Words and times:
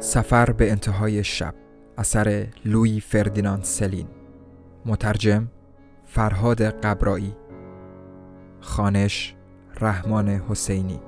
سفر 0.00 0.52
به 0.52 0.70
انتهای 0.70 1.24
شب. 1.24 1.54
اثر 1.98 2.46
لوی 2.64 3.00
فردیناند 3.00 3.64
سلین. 3.64 4.06
مترجم 4.86 5.48
فرهاد 6.04 6.62
قبرایی. 6.62 7.36
خانش 8.60 9.34
رحمان 9.80 10.28
حسینی. 10.28 11.00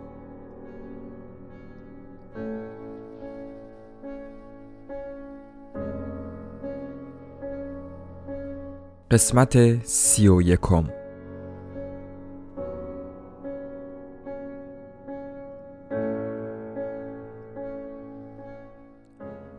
قسمت 9.11 9.85
سی 9.85 10.29
و 10.29 10.43
یکم. 10.43 11.02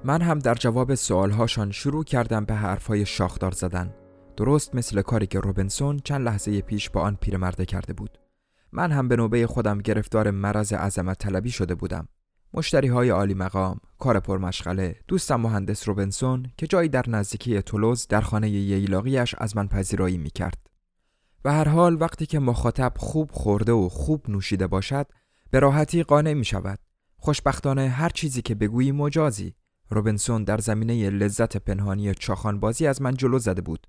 من 0.05 0.21
هم 0.21 0.39
در 0.39 0.55
جواب 0.55 0.95
سوالهاشان 0.95 1.71
شروع 1.71 2.03
کردم 2.03 2.45
به 2.45 2.53
حرفهای 2.53 3.05
شاخدار 3.05 3.51
زدن 3.51 3.93
درست 4.37 4.75
مثل 4.75 5.01
کاری 5.01 5.27
که 5.27 5.39
روبنسون 5.39 5.99
چند 5.99 6.25
لحظه 6.25 6.61
پیش 6.61 6.89
با 6.89 7.01
آن 7.01 7.17
پیرمرده 7.21 7.65
کرده 7.65 7.93
بود 7.93 8.17
من 8.71 8.91
هم 8.91 9.07
به 9.07 9.15
نوبه 9.15 9.47
خودم 9.47 9.77
گرفتار 9.77 10.31
مرض 10.31 10.73
عظمت 10.73 11.19
طلبی 11.19 11.51
شده 11.51 11.75
بودم 11.75 12.07
مشتری 12.53 12.87
های 12.87 13.09
عالی 13.09 13.33
مقام، 13.33 13.79
کار 13.99 14.19
پرمشغله، 14.19 14.95
دوستم 15.07 15.35
مهندس 15.35 15.87
روبنسون 15.87 16.51
که 16.57 16.67
جایی 16.67 16.89
در 16.89 17.05
نزدیکی 17.07 17.61
تولوز 17.61 18.07
در 18.07 18.21
خانه 18.21 18.49
ییلاقیش 18.49 19.35
از 19.37 19.57
من 19.57 19.67
پذیرایی 19.67 20.17
می 20.17 20.29
کرد. 20.29 20.67
و 21.45 21.53
هر 21.53 21.67
حال 21.67 22.01
وقتی 22.01 22.25
که 22.25 22.39
مخاطب 22.39 22.93
خوب 22.97 23.31
خورده 23.31 23.71
و 23.71 23.89
خوب 23.89 24.29
نوشیده 24.29 24.67
باشد 24.67 25.07
به 25.51 25.59
راحتی 25.59 26.03
قانع 26.03 26.33
می 26.33 26.45
شود. 26.45 26.79
خوشبختانه 27.17 27.89
هر 27.89 28.09
چیزی 28.09 28.41
که 28.41 28.55
بگویی 28.55 28.91
مجازی. 28.91 29.55
روبنسون 29.93 30.43
در 30.43 30.57
زمینه 30.57 31.09
لذت 31.09 31.57
پنهانی 31.57 32.13
چاخان 32.13 32.59
بازی 32.59 32.87
از 32.87 33.01
من 33.01 33.13
جلو 33.13 33.39
زده 33.39 33.61
بود 33.61 33.87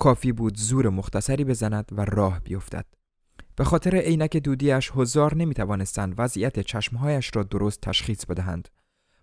کافی 0.00 0.32
بود 0.32 0.56
زور 0.56 0.88
مختصری 0.88 1.44
بزند 1.44 1.88
و 1.92 2.04
راه 2.04 2.40
بیفتد. 2.40 2.86
به 3.56 3.64
خاطر 3.64 3.96
عینک 3.96 4.36
دودیش 4.36 4.92
هزار 4.94 5.36
نمی 5.36 5.54
توانستند 5.54 6.14
وضعیت 6.18 6.60
چشمهایش 6.60 7.30
را 7.34 7.42
درست 7.42 7.80
تشخیص 7.80 8.26
بدهند. 8.26 8.68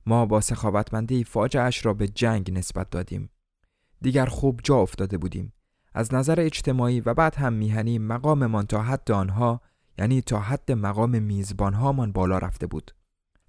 ما 0.06 0.25
با 0.25 0.41
سخاوتمندی 0.41 1.24
فاجعش 1.24 1.85
را 1.85 1.94
به 1.94 2.07
جنگ 2.07 2.51
نسبت 2.57 2.90
دادیم. 2.90 3.30
دیگر 4.01 4.25
خوب 4.25 4.59
جا 4.63 4.75
افتاده 4.75 5.18
بودیم. 5.18 5.53
از 5.94 6.13
نظر 6.13 6.40
اجتماعی 6.40 7.01
و 7.01 7.13
بعد 7.13 7.35
هم 7.35 7.53
میهنی 7.53 8.00
مقاممان 8.00 8.66
تا 8.66 8.81
حد 8.81 9.12
آنها 9.12 9.62
یعنی 10.00 10.22
تا 10.22 10.40
حد 10.40 10.72
مقام 10.72 11.22
میزبانهامان 11.24 12.12
بالا 12.12 12.38
رفته 12.38 12.68
بود. 12.68 12.91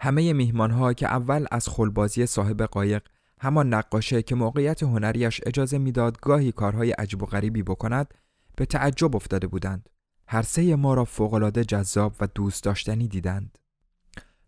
همه 0.00 0.32
میهمانها 0.32 0.92
که 0.92 1.06
اول 1.06 1.46
از 1.50 1.68
خلبازی 1.68 2.26
صاحب 2.26 2.62
قایق 2.62 3.02
همان 3.40 3.74
نقاشه 3.74 4.22
که 4.22 4.34
موقعیت 4.34 4.82
هنریش 4.82 5.40
اجازه 5.46 5.78
می‌داد 5.78 6.20
گاهی 6.20 6.52
کارهای 6.52 6.90
عجب 6.90 7.22
و 7.22 7.26
غریبی 7.26 7.62
بکند 7.62 8.14
به 8.56 8.66
تعجب 8.66 9.16
افتاده 9.16 9.46
بودند. 9.46 9.88
هر 10.28 10.42
سه 10.42 10.76
ما 10.76 10.94
را 10.94 11.04
فوقالعاده 11.04 11.64
جذاب 11.64 12.14
و 12.20 12.28
دوست 12.34 12.64
داشتنی 12.64 13.08
دیدند. 13.08 13.58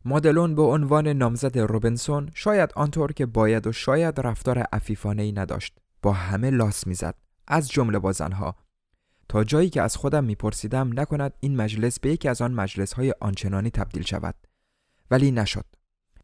مادلون 0.04 0.54
به 0.54 0.62
عنوان 0.62 1.08
نامزد 1.08 1.58
روبنسون 1.58 2.30
شاید 2.34 2.72
آنطور 2.76 3.12
که 3.12 3.26
باید 3.26 3.66
و 3.66 3.72
شاید 3.72 4.20
رفتار 4.20 4.58
عفیفانه 4.58 5.22
ای 5.22 5.32
نداشت 5.32 5.78
با 6.02 6.12
همه 6.12 6.50
لاس 6.50 6.86
می‌زد 6.86 7.14
از 7.48 7.68
جمله 7.68 7.98
با 7.98 8.12
زنها. 8.12 8.56
تا 9.28 9.44
جایی 9.44 9.70
که 9.70 9.82
از 9.82 9.96
خودم 9.96 10.24
میپرسیدم 10.24 11.00
نکند 11.00 11.32
این 11.40 11.56
مجلس 11.56 12.00
به 12.00 12.10
یکی 12.10 12.28
از 12.28 12.42
آن 12.42 12.52
مجلس 12.52 12.92
های 12.92 13.14
آنچنانی 13.20 13.70
تبدیل 13.70 14.02
شود. 14.02 14.34
ولی 15.10 15.30
نشد 15.30 15.64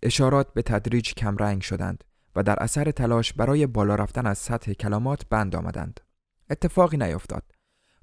اشارات 0.02 0.54
به 0.54 0.62
تدریج 0.62 1.14
کمرنگ 1.14 1.62
شدند 1.62 2.04
و 2.36 2.42
در 2.42 2.62
اثر 2.62 2.91
تلاش 2.91 3.32
برای 3.32 3.66
بالا 3.66 3.94
رفتن 3.94 4.26
از 4.26 4.38
سطح 4.38 4.72
کلمات 4.72 5.22
بند 5.30 5.56
آمدند. 5.56 6.00
اتفاقی 6.50 6.97
نیفتاد. 6.97 7.42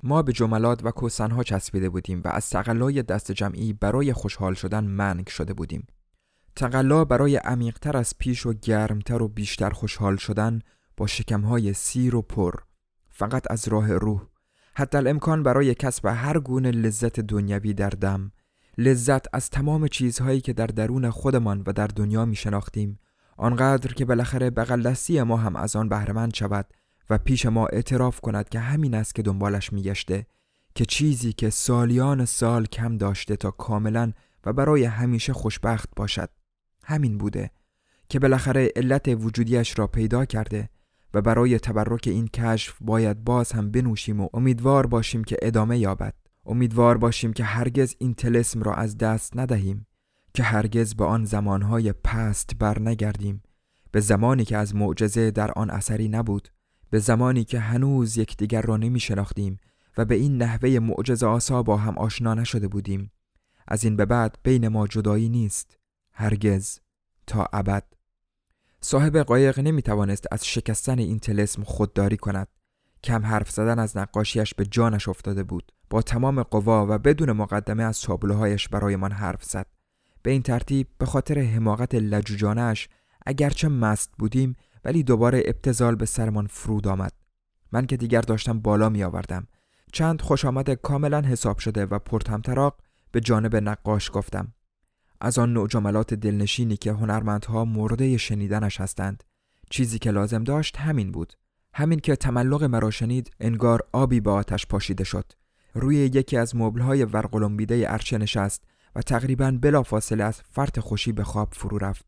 ما 0.03 0.21
به 0.21 0.33
جملات 0.33 0.85
و 0.85 0.91
کوسنها 0.91 1.44
چسبیده 1.44 1.89
بودیم 1.89 2.21
و 2.25 2.27
از 2.27 2.49
تقلای 2.49 3.03
دست 3.03 3.31
جمعی 3.31 3.73
برای 3.73 4.13
خوشحال 4.13 4.53
شدن 4.53 4.83
منگ 4.83 5.27
شده 5.27 5.53
بودیم. 5.53 5.88
تقلا 6.55 7.05
برای 7.05 7.35
عمیقتر 7.35 7.97
از 7.97 8.13
پیش 8.17 8.45
و 8.45 8.53
گرمتر 8.53 9.21
و 9.21 9.27
بیشتر 9.27 9.69
خوشحال 9.69 10.15
شدن 10.15 10.59
با 10.97 11.07
شکمهای 11.07 11.73
سیر 11.73 12.15
و 12.15 12.21
پر 12.21 12.53
فقط 13.09 13.51
از 13.51 13.67
راه 13.67 13.94
روح 13.94 14.25
حتی 14.75 14.97
الامکان 14.97 15.44
برای 15.44 15.75
کسب 15.75 16.05
هر 16.05 16.39
گونه 16.39 16.71
لذت 16.71 17.19
دنیوی 17.19 17.73
در 17.73 17.89
دم 17.89 18.31
لذت 18.78 19.35
از 19.35 19.50
تمام 19.50 19.88
چیزهایی 19.88 20.41
که 20.41 20.53
در 20.53 20.67
درون 20.67 21.09
خودمان 21.09 21.63
و 21.67 21.73
در 21.73 21.88
دنیا 21.88 22.25
می 22.25 22.35
شناختیم 22.35 23.00
آنقدر 23.38 23.94
که 23.94 24.06
بالاخره 24.06 24.50
بغل 24.50 24.95
ما 25.23 25.38
هم 25.38 25.56
از 25.56 25.75
آن 25.75 25.89
بهرهمند 25.89 26.34
شود 26.34 26.66
و 27.09 27.17
پیش 27.17 27.45
ما 27.45 27.67
اعتراف 27.67 28.19
کند 28.19 28.50
که 28.50 28.59
همین 28.59 28.94
است 28.94 29.16
که 29.16 29.22
دنبالش 29.22 29.73
میگشته 29.73 30.25
که 30.75 30.85
چیزی 30.85 31.33
که 31.33 31.50
سالیان 31.50 32.25
سال 32.25 32.66
کم 32.66 32.97
داشته 32.97 33.35
تا 33.35 33.51
کاملا 33.51 34.12
و 34.45 34.53
برای 34.53 34.83
همیشه 34.83 35.33
خوشبخت 35.33 35.89
باشد. 35.95 36.29
همین 36.83 37.17
بوده 37.17 37.51
که 38.09 38.19
بالاخره 38.19 38.72
علت 38.75 39.07
وجودیش 39.07 39.79
را 39.79 39.88
پیدا 39.88 40.25
کرده 40.25 40.69
و 41.13 41.22
برای 41.22 41.59
تبرک 41.59 42.03
این 42.07 42.28
کشف 42.28 42.78
باید 42.81 43.23
باز 43.23 43.51
هم 43.51 43.72
بنوشیم 43.72 44.22
و 44.22 44.29
امیدوار 44.33 44.88
باشیم 44.88 45.23
که 45.23 45.38
ادامه 45.41 45.78
یابد. 45.78 46.22
امیدوار 46.45 46.97
باشیم 46.97 47.33
که 47.33 47.43
هرگز 47.43 47.95
این 47.99 48.13
تلسم 48.13 48.63
را 48.63 48.73
از 48.73 48.97
دست 48.97 49.37
ندهیم 49.37 49.87
که 50.33 50.43
هرگز 50.43 50.95
به 50.95 51.05
آن 51.05 51.25
زمانهای 51.25 51.93
پست 51.93 52.55
بر 52.59 52.79
نگردیم 52.79 53.43
به 53.91 53.99
زمانی 53.99 54.45
که 54.45 54.57
از 54.57 54.75
معجزه 54.75 55.31
در 55.31 55.51
آن 55.51 55.69
اثری 55.69 56.07
نبود 56.07 56.49
به 56.89 56.99
زمانی 56.99 57.43
که 57.43 57.59
هنوز 57.59 58.17
یکدیگر 58.17 58.61
را 58.61 58.77
نمی 58.77 58.99
شناختیم 58.99 59.59
و 59.97 60.05
به 60.05 60.15
این 60.15 60.37
نحوه 60.37 60.69
معجزه 60.69 61.25
آسا 61.27 61.63
با 61.63 61.77
هم 61.77 61.97
آشنا 61.97 62.33
نشده 62.33 62.67
بودیم. 62.67 63.11
از 63.67 63.83
این 63.83 63.95
به 63.95 64.05
بعد 64.05 64.37
بین 64.43 64.67
ما 64.67 64.87
جدایی 64.87 65.29
نیست 65.29 65.77
هرگز 66.11 66.79
تا 67.27 67.47
ابد. 67.53 67.83
صاحب 68.81 69.18
قایق 69.18 69.59
نمی 69.59 69.81
توانست 69.81 70.25
از 70.31 70.45
شکستن 70.45 71.00
این 71.00 71.19
تلسم 71.19 71.63
خودداری 71.63 72.18
کند. 72.18 72.47
کم 73.03 73.25
حرف 73.25 73.50
زدن 73.51 73.79
از 73.79 73.97
نقاشیش 73.97 74.53
به 74.53 74.65
جانش 74.65 75.07
افتاده 75.07 75.44
بود. 75.44 75.71
با 75.94 76.01
تمام 76.01 76.44
قوا 76.44 76.86
و 76.90 76.98
بدون 76.98 77.31
مقدمه 77.31 77.84
از 77.84 78.01
تابلوهایش 78.01 78.68
برایمان 78.68 79.12
حرف 79.12 79.44
زد. 79.44 79.68
به 80.24 80.31
این 80.31 80.42
ترتیب 80.42 80.88
به 80.98 81.06
خاطر 81.06 81.40
حماقت 81.40 81.95
لجوجانش 81.95 82.90
اگرچه 83.25 83.68
مست 83.68 84.12
بودیم 84.19 84.56
ولی 84.86 85.04
دوباره 85.04 85.44
ابتزال 85.45 85.95
به 85.95 86.06
سرمان 86.06 86.48
فرود 86.48 86.88
آمد. 86.88 87.13
من 87.72 87.86
که 87.86 87.98
دیگر 87.98 88.22
داشتم 88.22 88.60
بالا 88.60 88.90
می 88.90 89.04
آوردم 89.04 89.48
چند 89.92 90.22
خوش 90.22 90.45
آمد 90.45 90.69
کاملا 90.69 91.22
حساب 91.22 91.57
شده 91.57 91.86
و 91.86 92.00
پرتمطراق 92.00 92.80
به 93.12 93.19
جانب 93.19 93.56
نقاش 93.56 94.12
گفتم. 94.13 94.54
از 95.22 95.40
آن 95.40 95.54
نوع 95.54 95.68
جملات 95.68 96.13
دلنشینی 96.13 96.78
که 96.78 96.92
هنرمندها 96.92 97.66
مرده 97.66 98.18
شنیدنش 98.18 98.81
هستند 98.81 99.24
چیزی 99.69 100.00
که 100.00 100.12
لازم 100.12 100.44
داشت 100.44 100.78
همین 100.78 101.12
بود. 101.12 101.34
همین 101.74 102.00
که 102.00 102.16
تملق 102.16 102.63
مرا 102.63 102.92
شنید 102.92 103.31
انگار 103.40 103.81
آبی 103.92 104.19
به 104.19 104.31
آتش 104.31 104.66
پاشیده 104.66 105.04
شد. 105.04 105.43
روی 105.73 105.95
یکی 105.95 106.37
از 106.37 106.55
مبلهای 106.55 107.03
ورقلمبیده 107.03 107.87
عرشه 107.87 108.17
نشست 108.17 108.63
و 108.95 109.01
تقریبا 109.01 109.51
بلافاصله 109.61 110.23
از 110.23 110.41
فرط 110.51 110.79
خوشی 110.79 111.11
به 111.11 111.23
خواب 111.23 111.49
فرو 111.51 111.77
رفت 111.77 112.05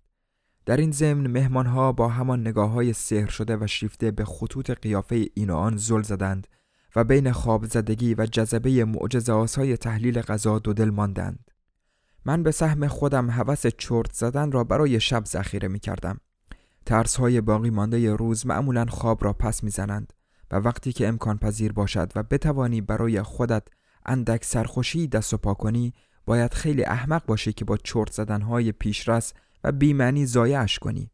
در 0.66 0.78
این 0.78 0.92
ضمن 0.92 1.28
مهمانها 1.28 1.92
با 1.92 2.08
همان 2.08 2.42
نگاه 2.42 2.70
های 2.70 2.94
سهر 2.94 3.30
شده 3.30 3.58
و 3.58 3.68
شیفته 3.68 4.12
به 4.12 4.26
خطوط 4.26 4.72
قیافه 4.72 5.26
این 5.34 5.50
و 5.50 5.56
آن 5.56 5.78
زل 5.78 6.02
زدند 6.02 6.48
و 6.96 7.04
بین 7.04 7.32
خواب 7.32 7.66
زدگی 7.66 8.16
و 8.18 8.26
جذبه 8.26 8.86
معجزه 8.86 9.34
های 9.58 9.78
تحلیل 9.78 10.22
غذا 10.22 10.60
دو 10.60 10.74
دل 10.74 10.90
ماندند. 10.90 11.52
من 12.26 12.44
به 12.44 12.52
سهم 12.52 12.88
خودم 12.88 13.30
هوس 13.30 13.68
چرت 13.68 14.14
زدن 14.14 14.52
را 14.52 14.64
برای 14.64 15.00
شب 15.00 15.26
ذخیره 15.26 15.68
می 15.68 15.80
کردم. 15.80 16.20
ترس 16.86 17.16
های 17.16 17.42
باقی 17.42 17.70
مانده 17.70 18.16
روز 18.16 18.46
معمولا 18.46 18.86
خواب 18.86 19.24
را 19.24 19.34
پس 19.34 19.64
می‌زنند 19.64 20.14
و 20.52 20.56
وقتی 20.56 20.94
که 20.94 21.08
امکان 21.08 21.38
پذیر 21.38 21.72
باشد 21.74 22.12
و 22.16 22.24
بتوانی 22.24 22.82
برای 22.82 23.22
خودت 23.22 23.64
اندک 24.06 24.46
سرخوشی 24.46 25.08
دست 25.08 25.34
و 25.34 25.38
پا 25.38 25.54
کنی 25.54 25.94
باید 26.26 26.54
خیلی 26.54 26.84
احمق 26.84 27.26
باشی 27.26 27.54
که 27.54 27.66
با 27.66 27.78
چرت 27.78 28.12
زدنهای 28.12 28.72
پیشرس 28.72 29.34
و 29.64 29.72
بیمعنی 29.72 30.26
زایش 30.26 30.80
کنی. 30.80 31.12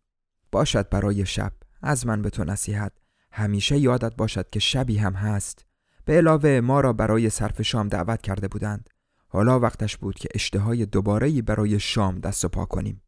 باشد 0.51 0.89
برای 0.89 1.25
شب. 1.25 1.53
از 1.81 2.07
من 2.07 2.21
به 2.21 2.29
تو 2.29 2.43
نصیحت. 2.43 2.91
همیشه 3.31 3.77
یادت 3.77 4.15
باشد 4.15 4.49
که 4.49 4.59
شبی 4.59 4.97
هم 4.97 5.13
هست. 5.13 5.65
به 6.05 6.17
علاوه 6.17 6.61
ما 6.63 6.81
را 6.81 6.93
برای 6.93 7.29
صرف 7.29 7.61
شام 7.61 7.87
دعوت 7.87 8.21
کرده 8.21 8.47
بودند. 8.47 8.89
حالا 9.27 9.59
وقتش 9.59 9.97
بود 9.97 10.15
که 10.15 10.29
اشتهای 10.35 10.85
دوباره 10.85 11.41
برای 11.41 11.79
شام 11.79 12.19
دست 12.19 12.45
و 12.45 12.47
پا 12.47 12.65
کنیم. 12.65 13.01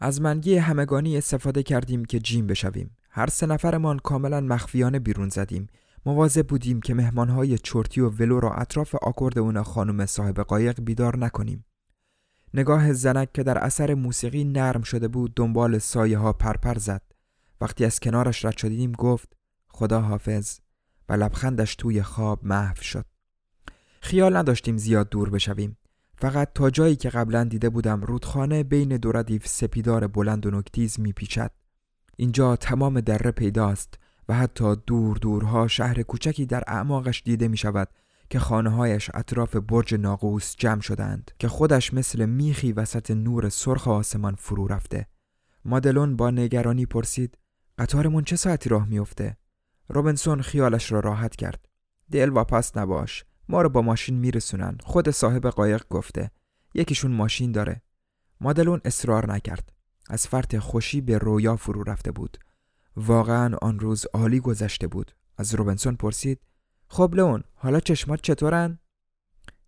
از 0.00 0.20
منگی 0.20 0.56
همگانی 0.56 1.18
استفاده 1.18 1.62
کردیم 1.62 2.04
که 2.04 2.18
جیم 2.18 2.46
بشویم. 2.46 2.96
هر 3.16 3.26
سه 3.26 3.46
نفرمان 3.46 3.98
کاملا 3.98 4.40
مخفیانه 4.40 4.98
بیرون 4.98 5.28
زدیم. 5.28 5.66
مواظب 6.06 6.46
بودیم 6.46 6.80
که 6.80 6.94
مهمانهای 6.94 7.58
چرتی 7.58 8.00
و 8.00 8.08
ولو 8.08 8.40
را 8.40 8.54
اطراف 8.54 8.94
آکوردئون 8.94 9.62
خانم 9.62 10.06
صاحب 10.06 10.40
قایق 10.40 10.80
بیدار 10.80 11.18
نکنیم. 11.18 11.64
نگاه 12.54 12.92
زنک 12.92 13.32
که 13.32 13.42
در 13.42 13.58
اثر 13.58 13.94
موسیقی 13.94 14.44
نرم 14.44 14.82
شده 14.82 15.08
بود 15.08 15.32
دنبال 15.36 15.78
سایه 15.78 16.18
ها 16.18 16.32
پرپر 16.32 16.78
زد. 16.78 17.02
وقتی 17.60 17.84
از 17.84 18.00
کنارش 18.00 18.44
رد 18.44 18.56
شدیم 18.56 18.92
گفت 18.92 19.36
خدا 19.68 20.00
حافظ. 20.00 20.58
و 21.08 21.12
لبخندش 21.12 21.76
توی 21.76 22.02
خواب 22.02 22.46
محو 22.46 22.82
شد. 22.82 23.06
خیال 24.00 24.36
نداشتیم 24.36 24.76
زیاد 24.76 25.08
دور 25.08 25.30
بشویم. 25.30 25.76
فقط 26.18 26.52
تا 26.54 26.70
جایی 26.70 26.96
که 26.96 27.08
قبلا 27.08 27.44
دیده 27.44 27.70
بودم 27.70 28.00
رودخانه 28.00 28.62
بین 28.62 28.96
دو 28.96 29.12
ردیف 29.12 29.46
سپیدار 29.46 30.06
بلند 30.06 30.46
و 30.46 30.50
نکتیز 30.50 31.00
میپیچد. 31.00 31.50
اینجا 32.16 32.56
تمام 32.56 33.00
دره 33.00 33.30
پیداست 33.30 33.98
و 34.28 34.34
حتی 34.34 34.76
دور 34.86 35.16
دورها 35.16 35.68
شهر 35.68 36.02
کوچکی 36.02 36.46
در 36.46 36.64
اعماقش 36.66 37.22
دیده 37.24 37.48
می 37.48 37.56
شود 37.56 37.88
که 38.30 38.38
خانه 38.38 38.70
هایش 38.70 39.10
اطراف 39.14 39.56
برج 39.56 39.94
ناقوس 39.94 40.56
جمع 40.56 40.80
شدند 40.80 41.30
که 41.38 41.48
خودش 41.48 41.94
مثل 41.94 42.26
میخی 42.26 42.72
وسط 42.72 43.10
نور 43.10 43.48
سرخ 43.48 43.88
آسمان 43.88 44.34
فرو 44.34 44.66
رفته. 44.66 45.06
مادلون 45.64 46.16
با 46.16 46.30
نگرانی 46.30 46.86
پرسید 46.86 47.38
قطارمون 47.78 48.24
چه 48.24 48.36
ساعتی 48.36 48.68
راه 48.68 48.88
میافته؟ 48.88 49.36
روبنسون 49.88 50.42
خیالش 50.42 50.92
را 50.92 51.00
راحت 51.00 51.36
کرد. 51.36 51.68
دل 52.10 52.28
واپس 52.28 52.76
نباش 52.76 53.24
ما 53.48 53.62
رو 53.62 53.68
با 53.68 53.82
ماشین 53.82 54.18
میرسونن. 54.18 54.78
خود 54.82 55.10
صاحب 55.10 55.46
قایق 55.46 55.84
گفته 55.90 56.30
یکیشون 56.74 57.10
ماشین 57.10 57.52
داره. 57.52 57.82
مادلون 58.40 58.80
اصرار 58.84 59.32
نکرد. 59.32 59.75
از 60.08 60.26
فرط 60.26 60.56
خوشی 60.56 61.00
به 61.00 61.18
رویا 61.18 61.56
فرو 61.56 61.82
رفته 61.82 62.10
بود. 62.10 62.38
واقعا 62.96 63.56
آن 63.62 63.78
روز 63.78 64.06
عالی 64.06 64.40
گذشته 64.40 64.86
بود. 64.86 65.12
از 65.38 65.54
روبنسون 65.54 65.96
پرسید 65.96 66.40
خب 66.88 67.14
لون 67.14 67.42
حالا 67.54 67.80
چشمات 67.80 68.20
چطورن؟ 68.22 68.78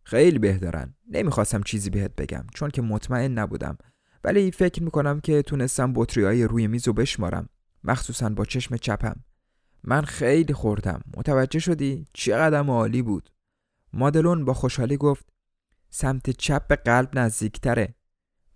خیلی 0.02 0.38
بهترن. 0.38 0.94
نمی‌خواستم 1.10 1.62
چیزی 1.62 1.90
بهت 1.90 2.14
بگم 2.16 2.44
چون 2.54 2.70
که 2.70 2.82
مطمئن 2.82 3.38
نبودم. 3.38 3.78
ولی 4.24 4.50
فکر 4.50 4.82
می‌کنم 4.82 5.20
که 5.20 5.42
تونستم 5.42 5.92
بطری 5.92 6.44
روی 6.44 6.66
میز 6.66 6.88
و 6.88 6.92
بشمارم 6.92 7.48
مخصوصا 7.84 8.28
با 8.28 8.44
چشم 8.44 8.76
چپم. 8.76 9.24
من 9.84 10.02
خیلی 10.02 10.54
خوردم. 10.54 11.02
متوجه 11.16 11.58
شدی؟ 11.58 12.06
چقدر 12.12 12.64
عالی 12.64 13.02
بود. 13.02 13.30
مادلون 13.92 14.44
با 14.44 14.54
خوشحالی 14.54 14.96
گفت 14.96 15.26
سمت 15.90 16.30
چپ 16.30 16.72
قلب 16.72 17.18
نزدیکتره. 17.18 17.94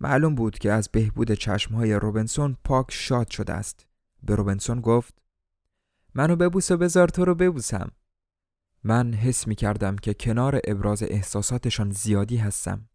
معلوم 0.03 0.35
بود 0.35 0.59
که 0.59 0.71
از 0.71 0.89
بهبود 0.91 1.31
چشمهای 1.31 1.93
روبنسون 1.93 2.57
پاک 2.63 2.85
شاد 2.89 3.29
شده 3.29 3.53
است. 3.53 3.85
به 4.23 4.35
روبنسون 4.35 4.81
گفت 4.81 5.13
منو 6.15 6.35
ببوس 6.35 6.71
و 6.71 6.77
بذار 6.77 7.07
تو 7.07 7.25
رو 7.25 7.35
ببوسم. 7.35 7.91
من 8.83 9.13
حس 9.13 9.47
می 9.47 9.55
کردم 9.55 9.95
که 9.95 10.13
کنار 10.13 10.59
ابراز 10.63 11.03
احساساتشان 11.03 11.91
زیادی 11.91 12.37
هستم. 12.37 12.89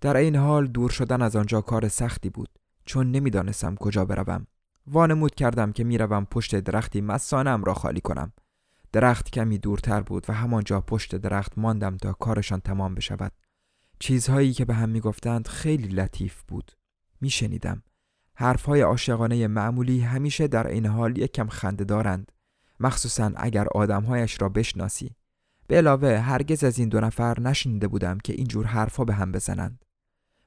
در 0.00 0.16
این 0.16 0.36
حال 0.36 0.66
دور 0.66 0.90
شدن 0.90 1.22
از 1.22 1.36
آنجا 1.36 1.60
کار 1.60 1.88
سختی 1.88 2.30
بود 2.30 2.48
چون 2.84 3.10
نمی‌دانستم 3.10 3.74
کجا 3.74 4.04
بروم. 4.04 4.46
وانمود 4.86 5.34
کردم 5.34 5.72
که 5.72 5.84
می‌روم 5.84 6.24
پشت 6.24 6.56
درختی 6.56 7.00
مسانم 7.00 7.64
را 7.64 7.74
خالی 7.74 8.00
کنم. 8.00 8.32
درخت 8.92 9.30
کمی 9.30 9.58
دورتر 9.58 10.00
بود 10.00 10.26
و 10.28 10.32
همانجا 10.32 10.80
پشت 10.80 11.16
درخت 11.16 11.52
ماندم 11.58 11.96
تا 11.96 12.12
کارشان 12.12 12.60
تمام 12.60 12.94
بشود. 12.94 13.32
چیزهایی 14.02 14.52
که 14.52 14.64
به 14.64 14.74
هم 14.74 14.88
می‌گفتند 14.88 15.48
خیلی 15.48 15.88
لطیف 15.88 16.42
بود. 16.42 16.72
میشنیدم. 17.20 17.82
حرفهای 18.34 18.80
عاشقانه 18.80 19.46
معمولی 19.46 20.00
همیشه 20.00 20.48
در 20.48 20.66
این 20.66 20.86
حال 20.86 21.18
یک 21.18 21.32
کم 21.32 21.48
خنده 21.48 21.84
دارند. 21.84 22.32
مخصوصا 22.80 23.32
اگر 23.36 23.68
آدمهایش 23.74 24.42
را 24.42 24.48
بشناسی. 24.48 25.16
به 25.66 25.76
علاوه 25.76 26.18
هرگز 26.18 26.64
از 26.64 26.78
این 26.78 26.88
دو 26.88 27.00
نفر 27.00 27.40
نشنیده 27.40 27.88
بودم 27.88 28.18
که 28.18 28.32
اینجور 28.32 28.66
حرفها 28.66 29.04
به 29.04 29.14
هم 29.14 29.32
بزنند. 29.32 29.84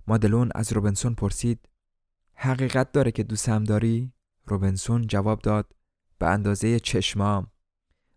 مادلون 0.07 0.49
از 0.55 0.73
روبنسون 0.73 1.13
پرسید 1.15 1.69
حقیقت 2.33 2.91
داره 2.91 3.11
که 3.11 3.23
دوستم 3.23 3.63
داری؟ 3.63 4.11
روبنسون 4.45 5.07
جواب 5.07 5.41
داد 5.41 5.71
به 6.19 6.27
اندازه 6.27 6.79
چشمام. 6.79 7.47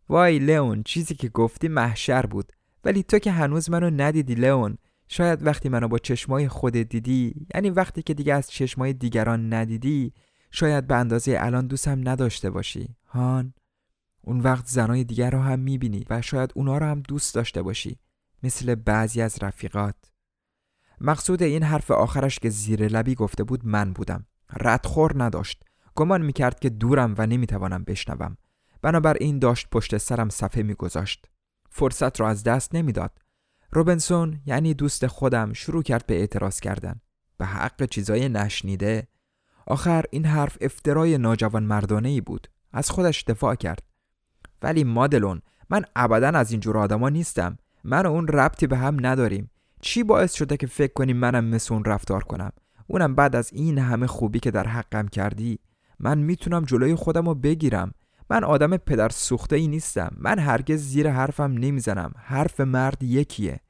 وای 0.08 0.38
لئون 0.38 0.82
چیزی 0.82 1.14
که 1.14 1.28
گفتی 1.28 1.68
محشر 1.68 2.26
بود 2.26 2.52
ولی 2.84 3.02
تو 3.02 3.18
که 3.18 3.30
هنوز 3.30 3.70
منو 3.70 3.90
ندیدی 3.90 4.34
لئون. 4.34 4.78
شاید 5.08 5.46
وقتی 5.46 5.68
منو 5.68 5.88
با 5.88 5.98
چشمای 5.98 6.48
خودت 6.48 6.88
دیدی 6.88 7.46
یعنی 7.54 7.70
وقتی 7.70 8.02
که 8.02 8.14
دیگه 8.14 8.34
از 8.34 8.50
چشمای 8.50 8.92
دیگران 8.92 9.52
ندیدی 9.54 10.12
شاید 10.50 10.86
به 10.86 10.94
اندازه 10.94 11.36
الان 11.40 11.66
دوستم 11.66 12.08
نداشته 12.08 12.50
باشی. 12.50 12.96
هان 13.06 13.54
اون 14.22 14.40
وقت 14.40 14.66
زنای 14.66 15.04
دیگر 15.04 15.30
رو 15.30 15.38
هم 15.38 15.58
می‌بینی 15.58 16.04
و 16.10 16.22
شاید 16.22 16.52
اونا 16.54 16.78
رو 16.78 16.86
هم 16.86 17.00
دوست 17.00 17.34
داشته 17.34 17.62
باشی 17.62 17.98
مثل 18.42 18.74
بعضی 18.74 19.20
از 19.20 19.38
رفیقات. 19.42 19.94
مقصود 21.00 21.42
این 21.42 21.62
حرف 21.62 21.90
آخرش 21.90 22.38
که 22.38 22.50
زیر 22.50 22.88
لبی 22.88 23.14
گفته 23.14 23.44
بود 23.44 23.66
من 23.66 23.92
بودم. 23.92 24.26
ردخور 24.56 25.24
نداشت. 25.24 25.64
گمان 25.94 26.22
می‌کرد 26.22 26.60
که 26.60 26.68
دورم 26.68 27.14
و 27.18 27.26
نمی‌توانم 27.26 27.84
بشنوم. 27.84 28.36
بنابراین 28.82 29.38
داشت 29.38 29.66
پشت 29.70 29.98
سرم 29.98 30.28
صفحه 30.28 30.62
میگذاشت. 30.62 31.26
فرصت 31.70 32.20
را 32.20 32.28
از 32.28 32.42
دست 32.42 32.74
نمی‌داد. 32.74 33.18
روبنسون 33.72 34.40
یعنی 34.46 34.74
دوست 34.74 35.06
خودم 35.06 35.52
شروع 35.52 35.82
کرد 35.82 36.06
به 36.06 36.14
اعتراض 36.14 36.60
کردن 36.60 37.00
به 37.38 37.46
حق 37.46 37.84
چیزای 37.84 38.28
نشنیده. 38.28 39.08
آخر 39.66 40.04
این 40.10 40.24
حرف 40.24 40.56
افترای 40.60 41.18
ناجوان 41.18 41.62
مردانه 41.62 42.08
ای 42.08 42.20
بود. 42.20 42.48
از 42.72 42.90
خودش 42.90 43.24
دفاع 43.24 43.54
کرد. 43.54 43.82
ولی 44.62 44.84
مادلون 44.84 45.42
من 45.70 45.84
ابدا 45.96 46.28
از 46.28 46.50
اینجور 46.50 46.78
آدما 46.78 47.08
نیستم. 47.08 47.58
من 47.84 48.06
و 48.06 48.10
اون 48.10 48.28
ربطی 48.28 48.66
به 48.66 48.76
هم 48.76 49.06
نداریم. 49.06 49.50
چی 49.80 50.02
باعث 50.02 50.34
شده 50.34 50.56
که 50.56 50.66
فکر 50.66 50.92
کنی 50.92 51.12
منم 51.12 51.44
مثل 51.44 51.74
اون 51.74 51.84
رفتار 51.84 52.24
کنم؟ 52.24 52.52
اونم 52.86 53.14
بعد 53.14 53.36
از 53.36 53.52
این 53.52 53.78
همه 53.78 54.06
خوبی 54.06 54.40
که 54.40 54.50
در 54.50 54.66
حقم 54.66 55.08
کردی 55.08 55.58
من 56.00 56.18
می‌تونم 56.18 56.64
جلوی 56.64 56.94
خودم 56.94 57.28
رو 57.28 57.34
بگیرم. 57.34 57.94
من 58.30 58.44
آدم 58.44 58.76
پدر 58.76 59.08
سوخته 59.08 59.56
ای 59.56 59.68
نیستم. 59.68 60.10
من 60.16 60.38
هرگز 60.38 60.80
زیر 60.80 61.10
حرفم 61.10 61.52
نمی‌زنم. 61.52 62.12
حرف 62.16 62.60
مرد 62.60 63.02
یکیه. 63.02 63.60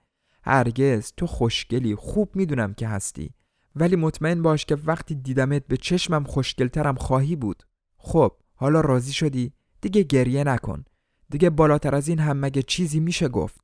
هرگز. 0.42 1.12
تو 1.16 1.26
خوشگلی. 1.26 1.94
خوب 1.94 2.36
می‌دونم 2.36 2.74
که 2.74 2.88
هستی. 2.88 3.30
ولی 3.76 3.96
مطمئن 3.96 4.42
باش 4.42 4.64
که 4.64 4.76
وقتی 4.84 5.14
دیدمت 5.14 5.66
به 5.66 5.76
چشمم 5.76 6.24
خوشگلترم 6.24 6.94
خواهی 6.94 7.36
بود. 7.36 7.62
خب 7.96 8.32
حالا 8.54 8.80
راضی 8.80 9.12
شدی؟ 9.12 9.52
دیگه 9.80 10.02
گریه 10.02 10.44
نکن. 10.44 10.84
دیگه 11.30 11.50
بالاتر 11.50 11.94
از 11.94 12.08
این 12.08 12.18
هم 12.18 12.36
مگه 12.36 12.62
چیزی 12.62 13.00
میشه 13.00 13.28
گفت؟ 13.28 13.60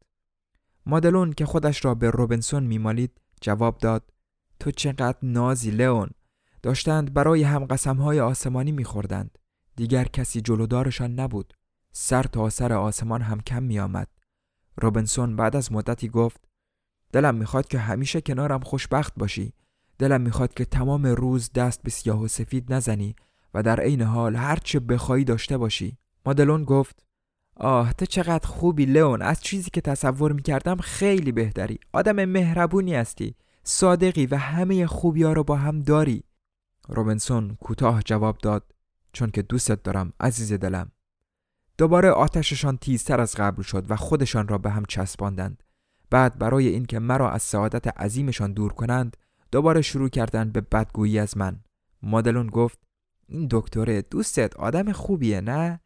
مادلون 0.87 1.33
که 1.33 1.47
خودش 1.47 1.85
را 1.85 1.95
به 1.95 2.11
روبنسون 2.11 2.63
میمالید 2.63 3.21
جواب 3.41 3.79
داد 3.79 4.13
تو 4.61 4.71
چقدر 4.71 5.19
نازی 5.23 5.71
لئون. 5.71 6.11
داشتند 6.63 7.15
برای 7.15 7.43
هم 7.43 7.67
های 7.97 8.21
آسمانی 8.21 8.73
میخوردند. 8.73 9.39
دیگر 9.76 10.04
کسی 10.04 10.40
جلودارشان 10.40 11.14
نبود. 11.21 11.54
سر 11.93 12.23
تا 12.23 12.50
سر 12.50 12.73
آسمان 12.73 13.23
هم 13.23 13.40
کم 13.40 13.62
میآمد. 13.62 14.09
روبنسون 14.76 15.37
بعد 15.37 15.57
از 15.57 15.73
مدتی 15.73 16.09
گفت 16.09 16.40
دلم 17.12 17.35
می‌خواد 17.35 17.69
که 17.69 17.78
همیشه 17.78 18.21
کنارم 18.21 18.61
خوشبخت 18.61 19.12
باشی. 19.16 19.52
دلم 19.99 20.21
می‌خواد 20.21 20.54
که 20.54 20.64
تمام 20.64 21.07
روز 21.07 21.52
دست 21.52 21.83
به 21.83 21.90
سیاه 21.90 22.23
و 22.23 22.28
سفید 22.28 22.73
نزنی 22.73 23.16
و 23.54 23.62
در 23.62 23.81
عین 23.81 24.02
حال 24.02 24.37
هرچه 24.37 24.81
بخوایی 24.81 25.25
داشته 25.25 25.59
باشی. 25.59 25.99
مادلون 26.26 26.64
گفت 26.64 27.07
آه 27.57 27.93
تو 27.93 28.07
چقدر 28.07 28.49
خوبی 28.49 28.87
لئون. 28.87 29.23
از 29.23 29.40
چیزی 29.40 29.71
که 29.71 29.81
تصور 29.81 30.33
می‌کردم 30.33 30.76
خیلی 30.76 31.33
بهتری. 31.33 31.78
آدم 31.93 32.25
مهربونی 32.25 32.95
هستی. 32.95 33.35
صادقی 33.62 34.26
و 34.26 34.37
همه 34.37 34.87
خوبی 34.87 35.23
ها 35.23 35.33
رو 35.33 35.45
با 35.45 35.57
هم 35.57 35.83
داری. 35.83 36.25
روبنسون 36.88 37.57
کوتاه 37.61 38.02
جواب 38.02 38.38
داد 38.38 38.74
چون 39.14 39.30
که 39.30 39.42
دوستت 39.42 39.83
دارم 39.83 40.12
عزیز 40.21 40.52
دلم. 40.52 40.90
دوباره 41.78 42.11
آتششان 42.11 42.76
تیزتر 42.76 43.21
از 43.21 43.35
قبل 43.35 43.62
شد 43.62 43.90
و 43.90 43.97
خودشان 43.97 44.49
را 44.49 44.59
به 44.59 44.71
هم 44.71 44.85
چسباندند. 44.88 45.62
بعد 46.11 46.38
برای 46.38 46.68
اینکه 46.68 46.99
مرا 46.99 47.30
از 47.30 47.42
سعادت 47.42 47.87
عظیمشان 48.00 48.52
دور 48.52 48.73
کنند 48.73 49.16
دوباره 49.52 49.83
شروع 49.83 50.09
کردند 50.09 50.52
به 50.52 50.61
بدگویی 50.61 51.18
از 51.18 51.37
من. 51.37 51.61
مادلون 52.02 52.47
گفت 52.47 52.78
این 53.26 53.49
دکتره 53.50 54.02
دوستت 54.02 54.56
آدم 54.56 54.92
خوبیه 54.92 55.40
نه؟ 55.40 55.80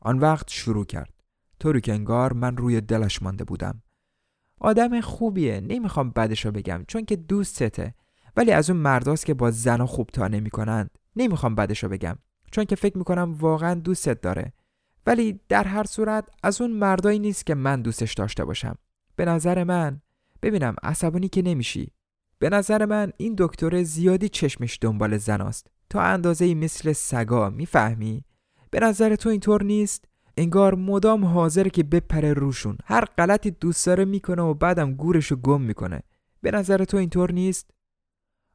آن 0.00 0.18
وقت 0.18 0.50
شروع 0.50 0.84
کرد. 0.84 1.12
طوری 1.60 1.80
که 1.80 1.92
انگار 1.92 2.32
من 2.32 2.56
روی 2.56 2.80
دلش 2.80 3.22
مانده 3.22 3.44
بودم. 3.44 3.82
آدم 4.60 5.00
خوبیه 5.00 5.60
نمی‌خوام 5.60 6.10
بدشو 6.10 6.50
بگم 6.50 6.84
چون 6.88 7.04
که 7.04 7.16
دوستته. 7.16 7.94
ولی 8.36 8.52
از 8.52 8.70
اون 8.70 8.80
مرداست 8.80 9.26
که 9.26 9.34
با 9.34 9.50
زنا 9.50 9.86
خوب 9.86 10.10
تا 10.12 10.28
نمی‌کنند. 10.28 10.90
نمی‌خوام 11.16 11.54
بدشو 11.54 11.88
بگم. 11.88 12.16
چون 12.50 12.64
که 12.64 12.76
فکر 12.76 12.98
می‌کنم 12.98 13.34
واقعا 13.38 13.74
دوستت 13.74 14.20
داره. 14.20 14.52
ولی 15.06 15.40
در 15.48 15.64
هر 15.64 15.84
صورت 15.84 16.28
از 16.42 16.60
اون 16.60 16.70
مردایی 16.70 17.18
نیست 17.18 17.46
که 17.46 17.54
من 17.54 17.82
دوستش 17.82 18.14
داشته 18.14 18.44
باشم. 18.44 18.74
به 19.16 19.24
نظر 19.24 19.64
من 19.64 20.00
ببینم 20.42 20.76
عصبانی 20.82 21.28
که 21.28 21.42
نمیشی. 21.42 21.92
به 22.38 22.50
نظر 22.50 22.84
من 22.84 23.12
این 23.16 23.34
دکتر 23.38 23.82
زیادی 23.82 24.28
چشمش 24.28 24.78
دنبال 24.80 25.18
زناست 25.18 25.66
تا 25.90 26.00
اندازه 26.00 26.54
مثل 26.54 26.92
سگا 26.92 27.50
می‌فهمی؟ 27.50 28.24
به 28.70 28.80
نظر 28.80 29.16
تو 29.16 29.28
اینطور 29.28 29.62
نیست؟ 29.62 30.04
انگار 30.36 30.74
مدام 30.74 31.24
حاضر 31.24 31.68
که 31.68 31.82
بپره 31.82 32.32
روشون. 32.32 32.78
هر 32.84 33.04
غلطی 33.04 33.50
دوست 33.50 33.86
داره 33.86 34.04
می‌کنه 34.04 34.42
و 34.42 34.54
بعدم 34.54 34.94
گورشو 34.94 35.36
گم 35.36 35.60
می‌کنه. 35.62 36.02
به 36.42 36.50
نظر 36.50 36.84
تو 36.84 36.96
اینطور 36.96 37.32
نیست؟ 37.32 37.70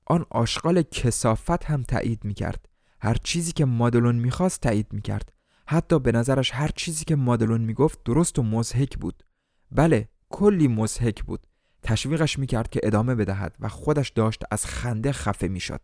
آن 0.05 0.25
آشغال 0.29 0.81
کسافت 0.81 1.63
هم 1.63 1.83
تایید 1.83 2.25
می‌کرد. 2.25 2.69
هر 3.01 3.17
چیزی 3.23 3.51
که 3.51 3.65
مادلون 3.65 4.15
می‌خواست 4.15 4.61
تایید 4.61 4.87
می‌کرد. 4.91 5.33
حتی 5.67 5.99
به 5.99 6.11
نظرش 6.11 6.51
هر 6.53 6.71
چیزی 6.75 7.05
که 7.05 7.15
مادلون 7.15 7.61
می‌گفت 7.61 7.99
درست 8.05 8.39
و 8.39 8.43
مزهک 8.43 8.97
بود. 8.97 9.23
بله 9.71 10.09
کلی 10.29 10.67
مزهک 10.67 11.23
بود. 11.23 11.47
تشویقش 11.83 12.39
می‌کرد 12.39 12.69
که 12.69 12.79
ادامه 12.83 13.15
بدهد 13.15 13.55
و 13.59 13.69
خودش 13.69 14.09
داشت 14.09 14.43
از 14.51 14.65
خنده 14.65 15.11
خفه 15.11 15.47
می‌شد. 15.47 15.81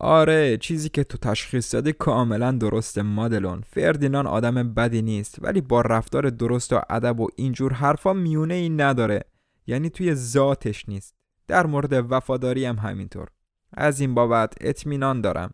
آره 0.00 0.56
چیزی 0.56 0.88
که 0.88 1.04
تو 1.04 1.18
تشخیص 1.18 1.74
دادی 1.74 1.92
کاملا 1.92 2.52
درسته 2.52 3.02
مادلون. 3.02 3.60
فردینان 3.60 4.26
آدم 4.26 4.74
بدی 4.74 5.02
نیست 5.02 5.36
ولی 5.40 5.60
با 5.60 5.80
رفتار 5.80 6.30
درست 6.30 6.72
و 6.72 6.80
ادب 6.90 7.20
و 7.20 7.28
اینجور 7.36 7.72
حرفا 7.72 8.12
میونه 8.12 8.54
ای 8.54 8.68
نداره. 8.68 9.24
یعنی 9.66 9.90
توی 9.90 10.14
ذاتش 10.14 10.88
نیست. 10.88 11.14
در 11.46 11.66
مورد 11.66 12.12
وفاداری 12.12 12.64
هم 12.64 12.76
همینطور. 12.78 13.28
از 13.72 14.00
این 14.00 14.14
بابت 14.14 14.54
اطمینان 14.60 15.20
دارم. 15.20 15.50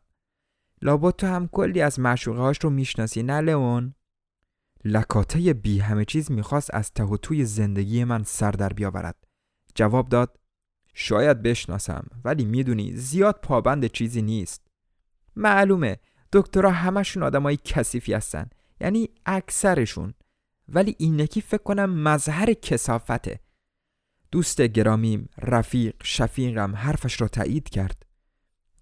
لابد 0.84 1.14
تو 1.16 1.26
هم 1.26 1.48
کلی 1.48 1.80
از 1.80 2.00
معشوقه 2.00 2.40
هاش 2.40 2.58
رو 2.62 2.70
می‌شناسی 2.70 3.22
نه 3.22 3.40
لئون؟ 3.40 3.94
لکاته 4.84 5.52
بی 5.52 5.78
همه 5.78 6.04
چیز 6.04 6.30
می‌خواست 6.30 6.74
از 6.74 6.92
ته 6.92 7.04
و 7.04 7.16
توی 7.16 7.44
زندگی 7.44 8.04
من 8.04 8.22
سر 8.22 8.50
در 8.50 8.68
بیاورد. 8.68 9.16
جواب 9.74 10.08
داد 10.08 10.38
شاید 10.94 11.42
بشناسم 11.42 12.06
ولی 12.24 12.44
می‌دونی 12.44 12.96
زیاد 12.96 13.40
پابند 13.42 13.86
چیزی 13.86 14.22
نیست. 14.22 14.66
معلومه 15.36 15.98
دکترها 16.32 16.70
همشون 16.70 17.22
آدمای 17.22 17.58
کثیفی 17.64 18.14
هستن 18.14 18.50
یعنی 18.80 19.08
اکثرشون. 19.26 20.14
ولی 20.68 20.94
اینکی 20.98 21.40
فکر 21.40 21.62
کنم 21.62 22.02
مظهر 22.02 22.52
کسافته 22.52 23.40
دوست 24.30 24.62
گرامیم 24.62 25.28
رفیق 25.38 25.94
شفیقم 26.02 26.76
حرفش 26.76 27.20
را 27.20 27.28
تایید 27.28 27.68
کرد. 27.68 28.06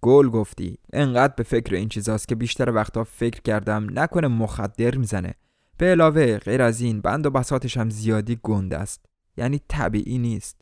گل 0.03 0.29
گفتی. 0.29 0.77
انقدر 0.93 1.33
به 1.37 1.43
فکر 1.43 1.75
این 1.75 1.89
چیزاست 1.89 2.27
که 2.27 2.35
بیشتر 2.35 2.71
وقتا 2.71 3.03
فکر 3.03 3.41
کردم 3.41 3.99
نکنه 3.99 4.27
مخدر 4.27 4.95
می‌زنه. 4.95 5.33
به 5.77 5.85
علاوه 5.85 6.37
غیر 6.37 6.61
از 6.61 6.81
این 6.81 7.01
بند 7.01 7.25
و 7.25 7.29
بساتش 7.29 7.77
هم 7.77 7.89
زیادی 7.89 8.39
گنده 8.43 8.77
است. 8.77 9.05
یعنی 9.37 9.61
طبیعی 9.67 10.17
نیست. 10.17 10.61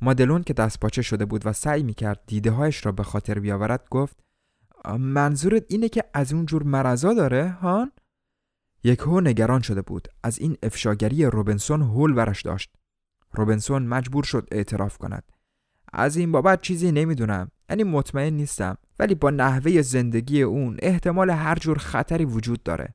مادلون 0.00 0.42
که 0.42 0.52
دست 0.52 0.80
پاچه 0.80 1.02
شده 1.02 1.24
بود 1.24 1.46
و 1.46 1.52
سعی 1.52 1.82
می‌کرد 1.82 2.22
دیده 2.26 2.50
هایش 2.50 2.86
را 2.86 2.92
به 2.92 3.02
خاطر 3.02 3.38
بیاورد 3.38 3.88
گفت 3.90 4.16
منظورت 4.98 5.64
اینه 5.68 5.88
که 5.88 6.04
از 6.14 6.32
اون 6.32 6.46
جور 6.46 6.62
مرضا 6.62 7.14
داره 7.14 7.50
هان؟ 7.50 7.92
یک 8.84 8.98
هو 8.98 9.20
نگران 9.20 9.60
شده 9.62 9.82
بود. 9.82 10.08
از 10.22 10.38
این 10.38 10.56
افشاگری 10.62 11.24
روبنسون 11.24 11.82
هول 11.82 12.16
ورش 12.16 12.42
داشت. 12.42 12.74
روبنسون 13.32 13.86
مجبور 13.86 14.24
شد 14.24 14.48
اعتراف 14.52 14.98
کند. 14.98 15.24
از 15.92 16.16
این 16.16 16.32
بابت 16.32 16.60
چیزی 16.60 16.92
نمی‌دونم 16.92 17.50
یعنی 17.70 17.84
مطمئن 17.84 18.32
نیستم 18.32 18.78
ولی 18.98 19.14
با 19.14 19.30
نحوه 19.30 19.82
زندگی 19.82 20.42
اون 20.42 20.76
احتمال 20.82 21.30
هر 21.30 21.54
جور 21.54 21.78
خطری 21.78 22.24
وجود 22.24 22.62
داره. 22.62 22.94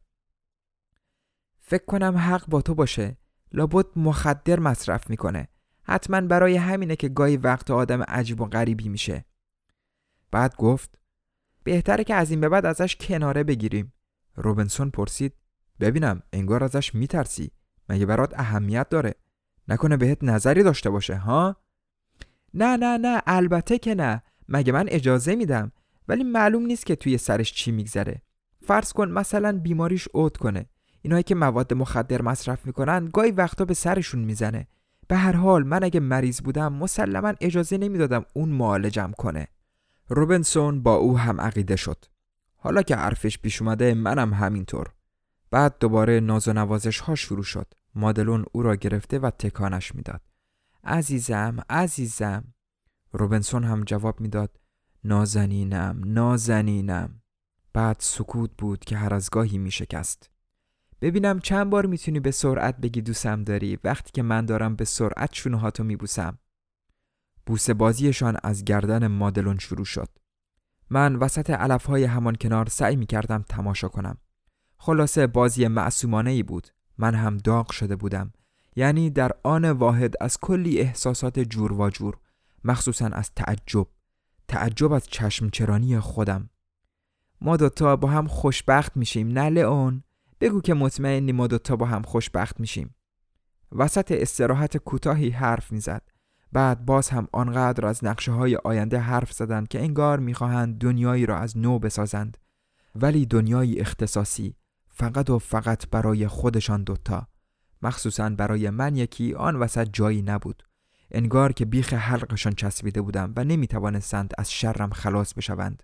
فکر 1.60 1.86
کنم 1.86 2.18
حق 2.18 2.48
با 2.48 2.62
تو 2.62 2.75
باشه. 2.75 3.18
لابد 3.54 3.86
مخدر 3.96 4.60
مصرف 4.60 5.10
می‌کنه. 5.10 5.48
حتما 5.84 6.22
برای 6.22 6.56
همینه 6.56 6.96
که 6.96 7.10
گاهی 7.10 7.38
وقت 7.38 7.72
آدم 7.72 8.01
عجیب 8.01 8.42
و 8.42 8.46
غریبی 8.46 8.89
میشه. 8.89 9.25
بعد 10.32 10.56
گفت 10.56 11.00
بهتره 11.63 12.04
که 12.04 12.16
از 12.16 12.32
این 12.32 12.42
به 12.42 12.50
بعد 12.50 12.66
ازش 12.66 12.96
کناره 12.96 13.44
بگیریم. 13.44 13.94
روبنسون 14.36 14.89
پرسید 14.89 15.34
ببینم 15.80 16.22
انگار 16.34 16.63
ازش 16.63 16.96
میترسی. 16.96 17.51
مگه 17.89 18.06
برات 18.06 18.39
اهمیت 18.39 18.89
داره؟ 18.89 19.13
نکنه 19.68 19.98
بهت 19.98 20.24
نظری 20.24 20.63
داشته 20.63 20.89
باشه 20.89 21.16
ها؟ 21.16 21.56
نه 22.54 22.77
نه 22.77 22.98
نه 22.98 23.22
البته 23.27 23.77
که 23.77 23.96
نه. 23.96 24.24
مگه 24.50 24.72
من 24.74 24.86
اجازه 24.88 25.36
میدم؟ 25.36 25.72
ولی 26.08 26.24
معلوم 26.24 26.66
نیست 26.66 26.86
که 26.86 26.96
توی 26.96 27.18
سرش 27.18 27.54
چی 27.54 27.72
میگذره. 27.72 28.22
فرض 28.62 28.94
کن 28.94 29.12
مثلا 29.12 29.60
بیماریش 29.60 30.08
اوت 30.13 30.38
کنه. 30.38 30.66
اینایی 31.01 31.24
که 31.24 31.36
مواد 31.36 31.74
مخدر 31.74 32.22
مصرف 32.22 32.66
می‌کنن 32.66 33.10
گاهی 33.13 33.32
وقتا 33.32 33.66
به 33.66 33.74
سرشون 33.74 34.20
می‌زنه. 34.20 34.68
به 35.08 35.16
هر 35.16 35.36
حال 35.36 35.63
من 35.63 35.84
اگه 35.84 36.00
مریض 36.00 36.42
بودم 36.42 36.74
مسلما 36.74 37.34
اجازه 37.42 37.77
نمی‌دادم 37.77 38.25
اون 38.34 38.50
معالجم 38.50 39.12
کنه. 39.18 39.48
روبنسون 40.10 40.84
با 40.84 40.96
او 40.96 41.18
هم 41.18 41.42
عقیده 41.42 41.75
شد. 41.75 42.06
حالا 42.58 42.82
که 42.82 42.96
حرفش 42.96 43.38
پیش 43.38 43.62
اومده 43.62 43.94
منم 43.94 44.34
همینطور. 44.34 44.88
بعد 45.51 45.75
دوباره 45.80 46.20
ناز 46.20 46.48
و 46.48 46.54
نوازش 46.54 47.00
ها 47.00 47.16
شروع 47.16 47.44
شد. 47.44 47.74
مادلون 47.96 48.46
او 48.51 48.62
را 48.62 48.75
گرفته 48.75 49.20
و 49.20 49.30
تکانش 49.30 49.96
می‌داد. 49.96 50.22
عزیزم 50.88 51.58
عزیزم. 51.70 52.53
روبنسون 53.12 53.63
هم 53.63 53.84
جواب 53.84 54.22
می‌داد 54.22 54.60
نازنینم 55.03 56.01
نازنینم. 56.06 57.22
بعد 57.74 57.98
سکوت 58.00 58.51
بود 58.58 58.86
که 58.86 58.98
هر 58.98 59.13
از 59.13 59.29
گاهی 59.29 59.58
می 59.58 59.72
شکست 59.72 60.29
ببینم 61.01 61.39
چند 61.39 61.70
بار 61.70 61.86
می‌تونی 61.86 62.20
به 62.20 62.32
سرعت 62.32 62.77
بگی 62.77 63.01
دوستم 63.01 63.44
داری؟ 63.44 63.79
وقتی 63.84 64.12
که 64.13 64.22
من 64.22 64.46
دارم 64.46 64.75
به 64.75 64.86
سرعت 64.86 65.34
شونهاتو 65.34 65.84
میبوسم. 65.84 66.38
بوسه 67.46 67.74
بازیشان 67.74 68.38
از 68.44 68.63
گردن 68.63 69.08
مادلون 69.08 69.58
شروع 69.58 69.86
شد. 69.86 70.10
من 70.89 71.15
وسط 71.15 71.50
علفهای 71.50 72.03
همان 72.03 72.36
کنار 72.36 72.70
سعی 72.70 72.96
می‌کردم 72.96 73.46
تماشا 73.50 73.88
کنم. 73.88 74.17
خلاصه 74.77 75.27
بازی 75.27 75.67
معصومانه 75.67 76.32
ای 76.32 76.44
بود. 76.44 76.67
من 76.98 77.15
هم 77.15 77.38
داغ 77.38 77.72
شده 77.72 77.96
بودم. 77.96 78.34
یعنی 78.77 79.10
در 79.10 79.31
آن 79.43 79.72
واحد 79.72 80.13
از 80.22 80.38
کلی 80.39 80.79
احساسات 80.79 81.39
جور 81.39 81.74
و 81.74 81.89
جور 81.89 82.17
مخصوصا 82.63 83.05
از 83.05 83.31
تعجب. 83.36 83.88
تعجب 84.48 84.91
از 84.91 85.07
چشمچرانی 85.07 86.00
خودم. 86.00 86.50
ما 87.41 87.57
دوتا 87.57 87.96
با 87.96 88.07
هم 88.07 88.27
خوشبخت 88.27 88.98
میشیم 88.98 89.27
نه 89.27 89.50
لئون؟ 89.50 90.03
بگو 90.41 90.62
که 90.62 90.74
مطمئنی 90.74 91.31
ما 91.31 91.48
دوتا 91.48 91.75
با 91.75 91.86
هم 91.86 92.01
خوشبخت 92.01 92.60
میشیم. 92.60 92.96
وسط 93.72 94.12
استراحت 94.12 94.77
کوتاهی 94.77 95.29
حرف 95.29 95.72
می‌زد. 95.72 96.01
بعد 96.51 96.86
باز 96.86 97.10
هم 97.10 97.27
آنقدر 97.31 97.86
از 97.86 98.05
نقشه 98.05 98.31
های 98.31 98.55
آینده 98.55 99.00
حرف 99.00 99.31
زدند 99.34 99.67
که 99.67 99.79
انگار 99.79 100.19
می‌خواهند 100.19 100.77
دنیایی 100.77 101.25
را 101.25 101.38
از 101.38 101.57
نو 101.57 101.79
بسازند. 101.79 102.38
ولی 102.96 103.25
دنیایی 103.25 103.79
اختصاصی 103.79 104.55
فقط 104.89 105.29
و 105.29 105.39
فقط 105.39 105.89
برای 105.89 106.27
خودشان 106.27 106.84
دوتا. 106.84 107.27
مخصوصا 107.81 108.29
برای 108.29 108.69
من 108.69 108.96
یکی 108.96 109.34
آن 109.34 109.55
وسط 109.55 109.89
جایی 109.93 110.22
نبود. 110.22 110.63
انگار 111.12 111.51
که 111.51 111.65
بیخ 111.65 111.93
حلقشان 111.93 112.53
چسبیده 112.53 113.01
بودم 113.01 113.34
و 113.36 113.43
نمی‌توانستند 113.43 114.34
از 114.38 114.51
شرم 114.51 114.89
خلاص 114.89 115.34
بشوند 115.34 115.84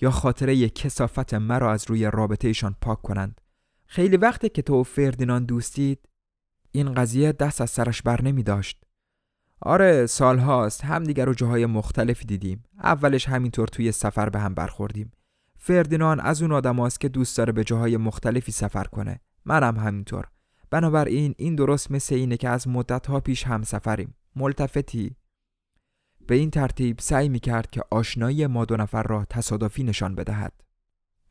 یا 0.00 0.10
خاطره 0.10 0.68
کسافت 0.68 1.34
مرا 1.34 1.72
از 1.72 1.84
روی 1.88 2.10
رابطهشان 2.12 2.76
پاک 2.80 3.02
کنند. 3.02 3.40
خیلی 3.86 4.16
وقته 4.16 4.48
که 4.48 4.62
تو 4.62 4.80
و 4.80 4.82
فردینان 4.82 5.44
دوستید 5.44 6.08
این 6.72 6.94
قضیه 6.94 7.32
دست 7.32 7.60
از 7.60 7.70
سرش 7.70 8.02
بر 8.02 8.22
نمی 8.22 8.42
داشت 8.42 8.84
آره 9.60 10.06
سال 10.06 10.38
هاست 10.38 10.84
همدیگر 10.84 11.24
رو 11.24 11.34
جاهای 11.34 11.66
مختلفی 11.66 12.24
دیدیم. 12.24 12.64
اولش 12.82 13.28
همینطور 13.28 13.68
توی 13.68 13.92
سفر 13.92 14.28
به 14.28 14.38
هم 14.38 14.54
برخوردیم. 14.54 15.12
فردینان 15.56 16.20
از 16.20 16.42
اون 16.42 16.52
آدم 16.52 16.76
هاست 16.80 17.00
که 17.00 17.08
دوست 17.08 17.36
داره 17.36 17.52
به 17.52 17.64
جاهای 17.64 17.96
مختلفی 17.96 18.52
سفر 18.52 18.84
کنه. 18.84 19.20
منم 19.44 19.76
همینطور. 19.76 20.24
بنابراین 20.70 21.34
این 21.38 21.54
درست 21.54 21.90
مثل 21.90 22.14
اینه 22.14 22.36
که 22.36 22.48
از 22.48 22.68
مدت 22.68 23.06
ها 23.06 23.20
پیش 23.20 23.46
هم 23.46 23.62
سفریم 23.62 24.14
ملتفتی. 24.36 25.16
به 26.26 26.34
این 26.34 26.50
ترتیب 26.50 26.98
سعی 27.00 27.28
می 27.28 27.40
کرد 27.40 27.70
که 27.70 27.82
آشنایی 27.90 28.46
ما 28.46 28.64
دو 28.64 28.76
نفر 28.76 29.02
را 29.02 29.24
تصادفی 29.24 29.82
نشان 29.82 30.14
بدهد. 30.14 30.52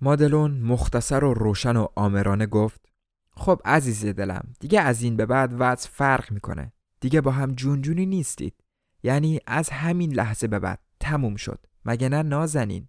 مادلون 0.02 0.52
مختصر 0.52 1.24
و 1.24 1.34
روشن 1.34 1.78
و 1.78 1.88
آمرانه 1.96 2.46
گفت 2.46 2.90
خب 3.32 3.62
عزیز 3.66 4.06
دلم 4.06 4.54
دیگه 4.60 4.82
از 4.82 5.02
این 5.02 5.16
به 5.16 5.26
بعد 5.26 5.56
وضع 5.60 5.90
فرق 5.90 6.32
می‌کنه. 6.32 6.74
دیگه 7.00 7.22
با 7.22 7.32
هم 7.32 7.54
جونجونی 7.54 8.06
نیستید. 8.06 8.64
یعنی 9.04 9.40
از 9.48 9.70
همین 9.70 10.14
لحظه 10.14 10.48
به 10.48 10.60
بعد 10.60 10.80
تموم 11.00 11.36
شد. 11.36 11.66
مگه 11.86 12.10
نه 12.10 12.22
نازنین؟ 12.22 12.88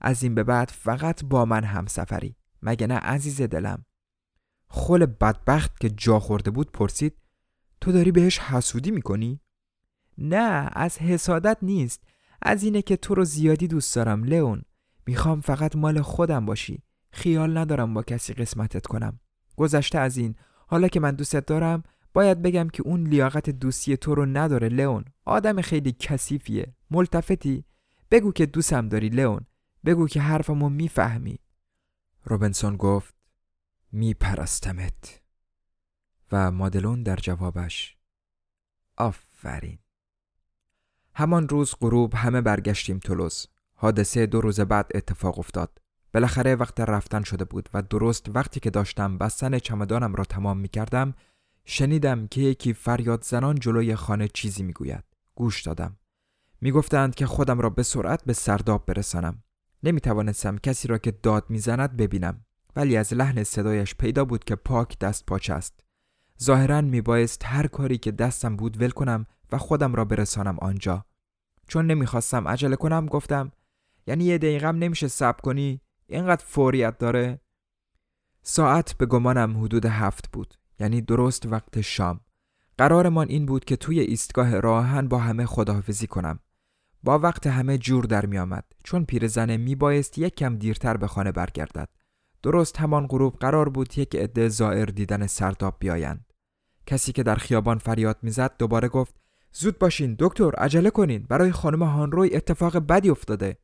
از 0.00 0.22
این 0.22 0.34
به 0.34 0.44
بعد 0.44 0.70
فقط 0.70 1.24
با 1.24 1.44
من 1.44 1.64
هم 1.64 1.86
سفری 1.86 2.36
مگه 2.62 2.86
نه 2.86 2.94
عزیز 2.94 3.42
دلم؟ 3.42 3.84
خل 4.76 5.06
بدبخت 5.06 5.80
که 5.80 5.90
جا 5.90 6.20
خورده 6.20 6.50
بود 6.50 6.72
پرسید 6.72 7.16
تو 7.80 7.92
داری 7.92 8.12
بهش 8.12 8.38
حسودی 8.38 8.90
می‌کنی؟ 8.90 9.40
نه 10.18 10.70
از 10.72 10.98
حسادت 10.98 11.58
نیست. 11.62 12.02
از 12.42 12.62
اینه 12.62 12.82
که 12.82 12.96
تو 12.96 13.14
رو 13.14 13.24
زیادی 13.24 13.68
دوست 13.68 13.96
دارم 13.96 14.24
لئون. 14.24 14.62
می‌خوام 15.06 15.40
فقط 15.40 15.76
مال 15.76 16.00
خودم 16.00 16.46
باشی. 16.46 16.82
خیال 17.12 17.58
ندارم 17.58 17.94
با 17.94 18.02
کسی 18.02 18.34
قسمتت 18.34 18.86
کنم. 18.86 19.20
گذشته 19.56 19.98
از 19.98 20.16
این. 20.16 20.34
حالا 20.66 20.88
که 20.88 21.00
من 21.00 21.14
دوستت 21.14 21.46
دارم 21.46 21.82
باید 22.14 22.42
بگم 22.42 22.68
که 22.68 22.82
اون 22.82 23.06
لیاقت 23.06 23.50
دوستی 23.50 23.96
تو 23.96 24.14
رو 24.14 24.26
نداره 24.26 24.68
لئون. 24.68 25.04
آدم 25.24 25.60
خیلی 25.60 25.92
کثیفیه. 25.92 26.74
ملتفتی. 26.90 27.64
بگو 28.10 28.32
که 28.32 28.46
دوستم 28.46 28.88
داری 28.88 29.08
لئون. 29.08 29.40
بگو 29.84 30.08
که 30.08 30.20
حرفمو 30.20 30.68
می‌فهمی. 30.68 31.38
روبنسون 32.24 32.76
گفت 32.76 33.13
میپرستمت 33.96 35.22
و 36.32 36.50
مادلون 36.50 37.02
در 37.02 37.16
جوابش 37.16 37.96
آفرین 38.96 39.78
همان 41.14 41.48
روز 41.48 41.74
غروب 41.80 42.14
همه 42.14 42.40
برگشتیم 42.40 42.98
تولوز 42.98 43.46
حادثه 43.74 44.26
دو 44.26 44.40
روز 44.40 44.60
بعد 44.60 44.90
اتفاق 44.94 45.38
افتاد 45.38 45.78
بالاخره 46.14 46.54
وقت 46.54 46.80
رفتن 46.80 47.22
شده 47.22 47.44
بود 47.44 47.68
و 47.74 47.82
درست 47.82 48.26
وقتی 48.28 48.60
که 48.60 48.70
داشتم 48.70 49.18
بستن 49.18 49.58
چمدانم 49.58 50.14
را 50.14 50.24
تمام 50.24 50.58
می 50.58 50.68
کردم 50.68 51.14
شنیدم 51.64 52.26
که 52.26 52.40
یکی 52.40 52.72
فریاد 52.72 53.24
زنان 53.24 53.58
جلوی 53.58 53.94
خانه 53.94 54.28
چیزی 54.28 54.62
می 54.62 54.72
گوید. 54.72 55.04
گوش 55.34 55.62
دادم. 55.62 55.96
می 56.60 56.70
گفتند 56.70 57.14
که 57.14 57.26
خودم 57.26 57.60
را 57.60 57.70
به 57.70 57.82
سرعت 57.82 58.24
به 58.24 58.32
سرداب 58.32 58.86
برسانم. 58.86 59.42
نمی 59.82 60.00
توانستم 60.00 60.58
کسی 60.58 60.88
را 60.88 60.98
که 60.98 61.10
داد 61.10 61.44
می‌زند 61.50 61.96
ببینم 61.96 62.44
ولی 62.76 62.96
از 62.96 63.14
لحن 63.14 63.44
صدایش 63.44 63.94
پیدا 63.94 64.24
بود 64.24 64.44
که 64.44 64.54
پاک 64.54 64.98
دست 64.98 65.26
پاچه 65.26 65.54
است. 65.54 65.84
ظاهرا 66.42 66.80
می 66.80 67.00
بایست 67.00 67.44
هر 67.44 67.66
کاری 67.66 67.98
که 67.98 68.12
دستم 68.12 68.56
بود 68.56 68.82
ول 68.82 68.90
کنم 68.90 69.26
و 69.52 69.58
خودم 69.58 69.94
را 69.94 70.04
برسانم 70.04 70.58
آنجا. 70.58 71.04
چون 71.68 71.86
نمی‌خواستم 71.86 72.48
عجله 72.48 72.76
کنم 72.76 73.06
گفتم 73.06 73.52
یعنی 74.06 74.24
یه 74.24 74.38
دقیقم 74.38 74.76
نمیشه 74.76 75.08
صبر 75.08 75.40
کنی؟ 75.40 75.80
اینقدر 76.06 76.44
فوریت 76.44 76.98
داره. 76.98 77.40
ساعت 78.42 78.94
به 78.98 79.06
گمانم 79.06 79.64
حدود 79.64 79.86
هفت 79.86 80.30
بود 80.32 80.54
یعنی 80.80 81.00
درست 81.00 81.46
وقت 81.46 81.80
شام. 81.80 82.20
قرارمان 82.78 83.28
این 83.28 83.46
بود 83.46 83.64
که 83.64 83.76
توی 83.76 84.00
ایستگاه 84.00 84.60
راهن 84.60 85.08
با 85.08 85.18
همه 85.18 85.46
خداحافظی 85.46 86.06
کنم. 86.06 86.38
با 87.02 87.18
وقت 87.18 87.46
همه 87.46 87.78
جور 87.78 88.04
در 88.04 88.26
می 88.26 88.38
آمد 88.38 88.64
چون 88.84 89.04
پیرزنه 89.04 89.56
می 89.56 89.74
بایست 89.74 90.18
یک 90.18 90.34
کم 90.34 90.56
دیرتر 90.56 90.96
به 90.96 91.06
خانه 91.06 91.32
برگردد. 91.32 91.88
درست 92.44 92.80
همان 92.80 93.06
غروب 93.06 93.36
قرار 93.36 93.68
بود 93.68 93.98
یک 93.98 94.16
عده 94.16 94.48
زائر 94.48 94.84
دیدن 94.84 95.26
سرداب 95.26 95.76
بیایند. 95.78 96.32
کسی 96.86 97.12
که 97.12 97.22
در 97.22 97.34
خیابان 97.34 97.78
فریاد 97.78 98.18
می‌زد 98.22 98.56
دوباره 98.58 98.88
گفت 98.88 99.14
زود 99.52 99.78
باشین 99.78 100.16
دکتر 100.18 100.54
عجله 100.54 100.90
کنین 100.90 101.22
برای 101.28 101.52
خانم 101.52 101.82
هانروی 101.82 102.36
اتفاق 102.36 102.76
بدی 102.76 103.10
افتاده. 103.10 103.58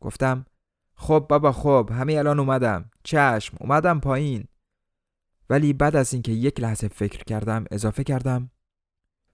گفتم 0.00 0.46
خب 0.94 1.26
بابا 1.28 1.52
خب 1.52 1.90
همه 1.92 2.14
الان 2.14 2.38
اومدم 2.38 2.90
چشم 3.02 3.56
اومدم 3.60 4.00
پایین. 4.00 4.44
ولی 5.50 5.72
بعد 5.72 5.96
از 5.96 6.12
اینکه 6.12 6.32
یک 6.32 6.60
لحظه 6.60 6.88
فکر 6.88 7.24
کردم 7.24 7.64
اضافه 7.70 8.04
کردم 8.04 8.50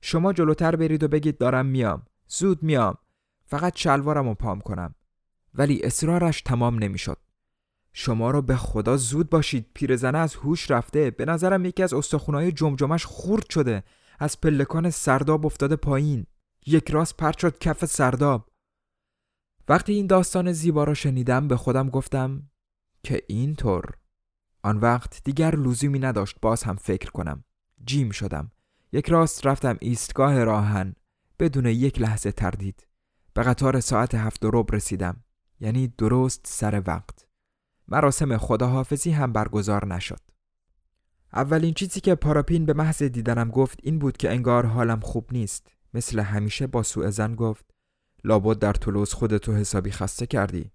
شما 0.01 0.33
جلوتر 0.33 0.77
برید 0.77 1.03
و 1.03 1.09
بگید 1.09 1.39
دارم 1.39 1.67
میام 1.67 2.03
زود 2.29 2.63
میام 2.63 2.99
فقط 3.47 3.77
شلوارم 3.77 4.29
رو 4.29 4.35
پام 4.35 4.61
کنم. 4.61 4.95
ولی 5.55 5.83
اصرارش 5.83 6.43
تمام 6.43 6.79
نمی‌شد. 6.79 7.28
شما 8.01 8.31
رو 8.31 8.43
به 8.43 8.57
خدا 8.57 8.97
زود 8.97 9.31
باشید. 9.31 9.67
پیرزنه 9.75 10.19
از 10.19 10.35
هوش 10.35 10.71
رفته. 10.71 11.11
به 11.11 11.25
نظرم 11.25 11.65
یکی 11.65 11.83
از 11.83 11.95
استخونهای 11.95 12.53
جمجمش 12.53 13.05
خورد 13.05 13.51
شده. 13.51 13.85
از 14.19 14.41
پلکان 14.41 14.91
سرداب 14.91 15.47
افتاده 15.47 15.77
پایین. 15.77 16.27
یک 16.67 16.91
راست 16.91 17.17
پرت 17.17 17.39
شد 17.39 17.59
کف 17.59 17.85
سرداب. 17.85 18.51
وقتی 19.69 19.93
این 19.93 20.07
داستان 20.07 20.53
زیبا 20.53 20.85
را 20.85 20.95
شنیدم 20.95 21.49
به 21.49 21.57
خودم 21.57 21.89
گفتم 21.91 22.43
که 23.03 23.23
اینطور. 23.29 23.85
آن 24.63 24.77
وقت 24.77 25.25
دیگر 25.25 25.57
لزومی 25.57 25.99
نداشت 25.99 26.37
باز 26.43 26.63
هم 26.63 26.77
فکر 26.77 27.11
کنم. 27.11 27.45
جیم 27.85 28.11
شدم. 28.11 28.53
یک 28.93 29.09
راست 29.09 29.47
رفتم 29.47 29.77
ایستگاه 29.81 30.45
راهن. 30.45 30.95
بدون 31.39 31.67
یک 31.67 32.01
لحظه 32.01 32.33
تردید. 32.33 32.87
به 33.35 33.43
قطار 33.43 33.81
ساعت 33.81 34.15
هفت 34.15 34.45
و 34.45 34.51
رب 34.53 34.75
رسیدم. 34.75 35.25
یعنی 35.61 35.89
درست 35.89 36.41
سر 36.45 36.83
وقت. 36.87 37.28
مراسم 37.89 38.37
خداحافظی 38.37 39.11
هم 39.11 39.33
برگزار 39.33 39.87
نشد. 39.87 40.21
اولین 41.33 41.75
چیزی 41.75 42.01
که 42.01 42.15
پاراپین 42.15 42.67
به 42.67 42.73
محض 42.73 43.03
دیدنم 43.03 43.51
گفت 43.51 43.79
این 43.83 43.99
بود 43.99 44.17
که 44.17 44.31
انگار 44.31 44.67
حالم 44.67 45.01
خوب 45.01 45.29
نیست. 45.33 45.67
مثل 45.95 46.21
همیشه 46.21 46.67
با 46.67 46.83
سوء 46.83 47.11
زن 47.11 47.35
گفت 47.35 47.65
لابد 48.25 48.59
در 48.59 48.73
طلوس 48.73 49.15
خودتو 49.15 49.53
حسابی 49.53 49.91
خسته 49.91 50.27
کردی. 50.27 50.71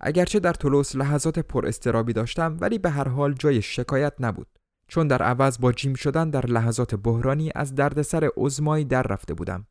اگرچه 0.00 0.40
در 0.40 0.52
طلوس 0.52 0.96
لحظات 0.96 1.38
پر 1.38 1.66
استرابی 1.66 2.12
داشتم 2.12 2.56
ولی 2.60 2.78
به 2.78 2.90
هر 2.90 3.08
حال 3.08 3.32
جای 3.32 3.62
شکایت 3.62 4.12
نبود. 4.20 4.46
چون 4.88 5.08
در 5.08 5.22
عوض 5.22 5.60
با 5.60 5.72
جیم 5.72 5.94
شدن 5.94 6.30
در 6.30 6.46
لحظات 6.46 6.94
بحرانی 6.94 7.50
از 7.54 7.74
دردسر 7.74 8.28
عزمایی 8.36 8.84
در 8.84 9.02
رفته 9.02 9.34
بودم. 9.34 9.66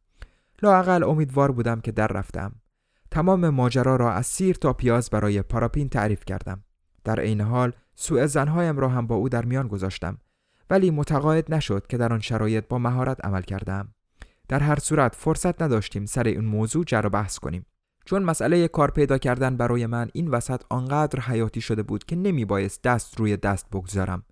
لااقل 0.62 1.04
امیدوار 1.04 1.52
بودم 1.52 1.82
که 1.82 1.92
در 1.92 2.08
رفتم. 2.08 2.61
تمام 3.12 3.50
ماجرا 3.50 3.96
را 3.96 4.14
از 4.14 4.26
سیر 4.26 4.56
تا 4.56 4.74
پیاز 4.74 5.10
برای 5.10 5.42
پاراپین 5.42 5.90
تعریف 5.90 6.26
کردم. 6.26 6.64
در 7.04 7.20
عین 7.20 7.42
حال 7.42 7.74
سوء 7.96 8.26
زنهایم 8.26 8.78
را 8.78 8.90
هم 8.90 9.08
با 9.08 9.16
او 9.16 9.30
در 9.30 9.46
میان 9.46 9.68
گذاشتم. 9.68 10.18
ولی 10.70 10.92
متقاعد 10.92 11.54
نشد 11.54 11.88
که 11.88 11.98
در 11.98 12.14
آن 12.14 12.20
شرایط 12.20 12.68
با 12.68 12.78
مهارت 12.78 13.26
عمل 13.26 13.42
کردم 13.42 13.94
در 14.48 14.60
هر 14.60 14.80
صورت 14.80 15.16
فرصت 15.16 15.62
نداشتیم 15.62 16.06
سر 16.06 16.24
این 16.24 16.46
موضوع 16.46 16.84
جر 16.86 17.06
و 17.06 17.10
بحث 17.10 17.40
کنیم. 17.40 17.66
چون 18.06 18.24
مسئله 18.24 18.68
کار 18.68 18.92
پیدا 18.92 19.18
کردن 19.18 19.58
برای 19.58 19.86
من 19.86 20.10
این 20.14 20.28
وسط 20.28 20.62
آنقدر 20.70 21.20
حیاتی 21.20 21.62
شده 21.62 21.84
بود 21.84 22.04
که 22.04 22.16
نمی 22.16 22.46
بایست 22.46 22.84
دست 22.84 23.20
روی 23.20 23.38
دست 23.38 23.70
بگذارم. 23.70 24.24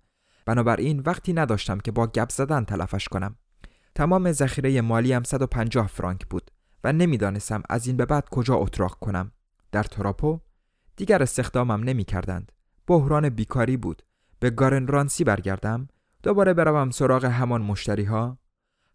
بنابراین 0.46 1.00
وقتی 1.06 1.32
نداشتم 1.32 1.78
که 1.78 1.92
با 1.92 2.06
گپ 2.06 2.30
زدن 2.30 2.64
تلفش 2.64 3.08
کنم. 3.08 3.36
تمام 3.94 4.32
ذخیره 4.32 4.80
مالیم 4.80 5.22
150 5.22 5.86
فرانک 5.86 6.26
بود. 6.26 6.50
و 6.84 6.92
نمی‌دانستم 6.92 7.62
از 7.68 7.86
این 7.86 7.96
به 7.96 8.06
بعد 8.06 8.28
کجا 8.28 8.54
اتراق 8.54 8.98
کنم. 8.98 9.32
در 9.72 9.82
تراپو 9.82 10.40
دیگر 10.96 11.22
استخدامم 11.22 11.82
نمی 11.84 12.04
کردند 12.04 12.52
بحران 12.86 13.28
بیکاری 13.28 13.76
بود. 13.76 14.02
به 14.40 14.50
گارن 14.50 14.86
رانسی 14.86 15.24
برگردم. 15.24 15.88
دوباره 16.22 16.54
بروم 16.54 16.90
سراغ 16.90 17.24
همان 17.24 17.62
مشتری 17.62 18.04
ها 18.04 18.38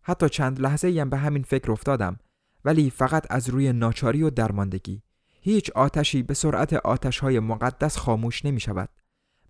حتی 0.01 0.29
چند 0.29 0.61
لحظه 0.61 0.99
هم 1.01 1.09
به 1.09 1.17
همین 1.17 1.43
فکر 1.43 1.71
افتادم. 1.71 2.17
ولی 2.65 2.89
فقط 2.89 3.25
از 3.29 3.49
روی 3.49 3.73
ناچاری 3.73 4.23
و 4.23 4.29
درماندگی. 4.29 5.01
هیچ 5.41 5.69
آتشی 5.69 6.23
به 6.23 6.33
سرعت 6.33 6.73
آتش 6.73 7.19
های 7.19 7.39
مقدس 7.39 7.97
خاموش 7.97 8.45
نمی 8.45 8.59
شود 8.59 8.89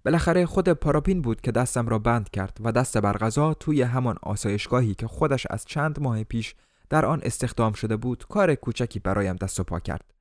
بالاخره 0.05 0.45
خود 0.45 0.69
پاراپین 0.69 1.21
بود 1.21 1.41
که 1.41 1.51
دستم 1.51 1.87
را 1.87 1.99
بند 1.99 2.29
کرد 2.29 2.57
و 2.63 2.71
دست 2.71 2.97
برغذا 2.97 3.53
توی 3.53 3.81
همان 3.81 4.15
آسایشگاهی 4.21 4.95
که 4.95 5.07
خودش 5.07 5.47
از 5.49 5.65
چند 5.65 5.99
ماه 5.99 6.23
پیش 6.23 6.55
در 6.89 7.05
آن 7.05 7.19
استخدام 7.23 7.73
شده 7.73 7.97
بود 7.97 8.25
کار 8.29 8.55
کوچکی 8.55 8.99
برایم 8.99 9.35
دست 9.35 9.59
و 9.59 9.63
پا 9.63 9.79
کرد 9.79 10.13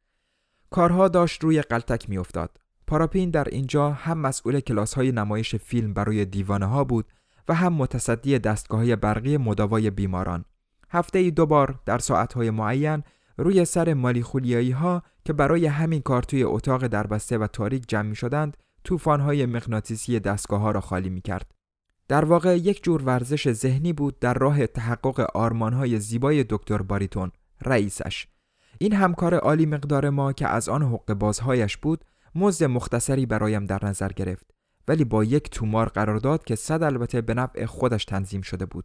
کارها 0.71 1.09
داشت 1.09 1.45
روی 1.45 1.63
قلتک 1.63 2.11
میافتاد 2.11 2.61
پاراپین 2.87 3.31
در 3.31 3.49
اینجا 3.49 3.91
هم 3.91 4.19
مسئول 4.19 4.61
کلاس 4.61 4.95
های 4.95 5.13
نمایش 5.13 5.55
فیلم 5.55 5.95
برای 5.95 6.25
دیوانه 6.25 6.67
ها 6.67 6.85
بود 6.85 7.07
و 7.49 7.55
هم 7.55 7.73
متصدی 7.73 8.39
دستگاه 8.39 8.81
های 8.81 8.97
برقی 8.97 9.37
مداوای 9.37 9.91
بیماران. 9.91 10.45
هفته 10.91 11.19
ای 11.19 11.31
دو 11.31 11.47
بار 11.47 11.81
در 11.87 12.01
های 12.35 12.51
معین 12.51 13.03
روی 13.37 13.65
سر 13.65 13.95
مالی 13.95 14.23
خولیایی 14.23 14.71
ها 14.71 15.03
که 15.25 15.33
برای 15.33 15.67
همین 15.67 16.03
کار 16.03 16.23
توی 16.23 16.43
اتاق 16.43 16.87
دربسته 16.87 17.39
و 17.39 17.47
تاریک 17.47 17.89
جمع 17.89 18.09
می 18.09 18.17
شدند 18.17 18.57
توفان 18.85 19.21
های 19.21 19.47
مغناطیسی 19.47 20.21
دستگاه 20.21 20.61
ها 20.61 20.71
را 20.71 20.81
خالی 20.81 21.11
می 21.11 21.21
کرد. 21.21 21.54
در 22.09 22.25
واقع 22.25 22.57
یک 22.57 22.85
جور 22.85 23.03
ورزش 23.03 23.53
ذهنی 23.53 23.93
بود 23.93 24.19
در 24.19 24.35
راه 24.35 24.67
تحقق 24.67 25.21
آرمان 25.35 25.73
های 25.73 25.99
زیبای 26.01 26.45
دکتر 26.49 26.83
باریتون 26.83 27.31
رئیسش. 27.63 28.27
این 28.79 28.93
همکار 28.93 29.35
عالی 29.35 29.67
مقدار 29.67 30.11
ما 30.11 30.33
که 30.33 30.49
از 30.49 30.69
آن 30.69 30.83
حق 30.83 31.13
بازهایش 31.13 31.77
بود 31.77 32.05
مزد 32.35 32.65
مختصری 32.65 33.27
برایم 33.27 33.65
در 33.65 33.85
نظر 33.85 34.09
گرفت. 34.09 34.51
ولی 34.89 35.05
با 35.05 35.25
یک 35.25 35.51
تومار 35.51 35.89
قرار 35.89 36.17
داد 36.17 36.45
که 36.45 36.55
صد 36.55 36.83
البته 36.83 37.21
به 37.21 37.35
نفع 37.35 37.67
خودش 37.67 38.05
تنظیم 38.05 38.41
شده 38.41 38.67
بود. 38.67 38.85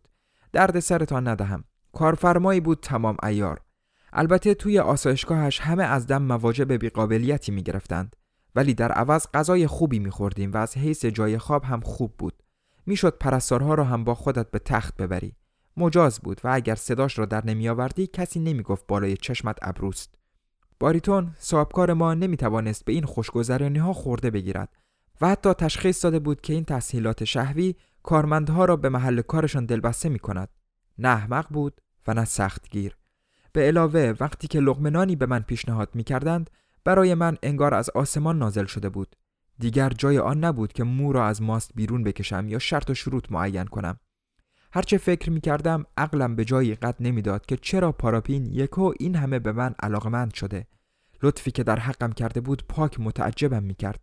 درد 0.54 0.80
سرتان 0.80 1.28
ندهم. 1.28 1.64
کارفرمایی 1.94 2.60
بود 2.60 2.80
تمام 2.82 3.18
ایار 3.24 3.62
البته 4.14 4.54
توی 4.54 4.80
آسایشگاهش 4.80 5.60
همه 5.60 5.84
از 5.84 6.08
دم 6.08 6.22
مواجب 6.22 6.74
بیقابلیتی 6.74 7.52
می 7.52 7.64
گرفتند 7.64 8.16
ولی 8.56 8.74
در 8.74 8.92
عوض 8.92 9.28
غذای 9.34 9.68
خوبی 9.68 10.00
می 10.00 10.12
خوردیم 10.12 10.52
و 10.52 10.58
از 10.58 10.78
حیث 10.78 11.06
جای 11.06 11.38
خواب 11.38 11.64
هم 11.64 11.80
خوب 11.80 12.14
بود. 12.18 12.44
می‌شد 12.90 13.18
پرستارها 13.18 13.74
را 13.74 13.84
هم 13.84 14.04
با 14.04 14.16
خودت 14.16 14.52
به 14.52 14.60
تخت 14.60 14.98
ببری. 14.98 15.36
مجاز 15.78 16.20
بود 16.20 16.42
و 16.44 16.50
اگر 16.54 16.76
صداش 16.76 17.20
را 17.20 17.26
در 17.26 17.46
نمی 17.46 17.70
آوردی 17.70 18.08
کسی 18.08 18.40
نمی 18.40 18.64
گفت 18.64 18.88
بالای 18.88 19.18
چشمت 19.18 19.58
ابروست. 19.62 20.16
باریتون 20.80 21.32
صاحبکار 21.38 21.94
ما 21.94 22.14
نمی 22.14 22.38
توانست 22.38 22.86
به 22.86 22.94
این 22.94 23.06
خوشگذرانی 23.06 23.80
ها 23.80 23.94
خورده 23.94 24.30
بگیرد 24.30 24.70
و 25.22 25.28
حتی 25.28 25.54
تشخیص 25.54 26.04
داده 26.04 26.20
بود 26.20 26.42
که 26.42 26.54
این 26.54 26.66
تسهیلات 26.66 27.24
شهوی 27.24 27.76
کارمندها 28.04 28.66
را 28.66 28.76
به 28.76 28.90
محل 28.90 29.22
کارشان 29.22 29.66
دلبسته 29.66 30.10
می 30.10 30.20
کند 30.20 30.50
نه 30.98 31.10
احمق 31.10 31.46
بود 31.50 31.82
و 32.08 32.14
نه 32.14 32.26
سختگیر. 32.26 32.98
به 33.54 33.62
علاوه 33.62 34.14
وقتی 34.20 34.48
که 34.48 34.60
لغمنانی 34.60 35.16
به 35.16 35.26
من 35.26 35.40
پیشنهاد 35.40 35.90
می 35.94 36.04
کردند 36.04 36.50
برای 36.84 37.14
من 37.14 37.38
انگار 37.44 37.74
از 37.74 37.90
آسمان 37.90 38.40
نازل 38.40 38.66
شده 38.66 38.90
بود. 38.90 39.16
دیگر 39.60 39.90
جای 39.90 40.18
آن 40.18 40.44
نبود 40.44 40.74
که 40.74 40.84
مو 40.84 41.14
را 41.14 41.28
از 41.28 41.42
ماست 41.42 41.72
بیرون 41.76 42.04
بکشم 42.04 42.48
یا 42.48 42.60
شرط 42.60 42.90
و 42.90 42.94
شروط 42.94 43.32
معین 43.32 43.66
کنم. 43.66 44.00
هرچه 44.74 44.98
فکر 44.98 45.32
می 45.32 45.42
کردم 45.42 45.86
عقلم 45.98 46.36
به 46.36 46.46
جایی 46.46 46.76
قد 46.76 46.96
نمی‌داد 47.00 47.46
که 47.46 47.58
چرا 47.58 47.92
پاراپین 47.92 48.46
یکو 48.46 48.94
این 49.00 49.16
همه 49.16 49.40
به 49.40 49.52
من 49.52 49.76
علاقمند 49.80 50.34
شده. 50.34 50.68
لطفی 51.24 51.52
که 51.52 51.64
در 51.64 51.80
حقم 51.80 52.12
کرده 52.12 52.42
بود 52.42 52.64
پاک 52.70 53.00
متعجبم 53.00 53.64
می 53.64 53.74
کرد. 53.76 54.00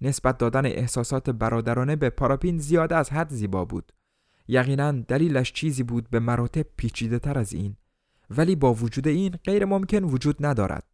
نسبت 0.00 0.38
دادن 0.38 0.66
احساسات 0.66 1.30
برادرانه 1.30 1.96
به 1.96 2.10
پاراپین 2.10 2.58
زیاده 2.58 2.96
از 2.96 3.10
حد 3.10 3.30
زیبا 3.30 3.64
بود. 3.64 3.92
یقینا 4.48 4.92
دلیلش 4.92 5.52
چیزی 5.52 5.82
بود 5.82 6.10
به 6.10 6.20
مراتب 6.20 6.66
پیچیده 6.76 7.18
تر 7.18 7.38
از 7.38 7.52
این. 7.52 7.76
ولی 8.30 8.56
با 8.56 8.74
وجود 8.74 9.08
این 9.08 9.30
غیر 9.44 9.64
ممکن 9.64 10.04
وجود 10.04 10.46
ندارد. 10.46 10.84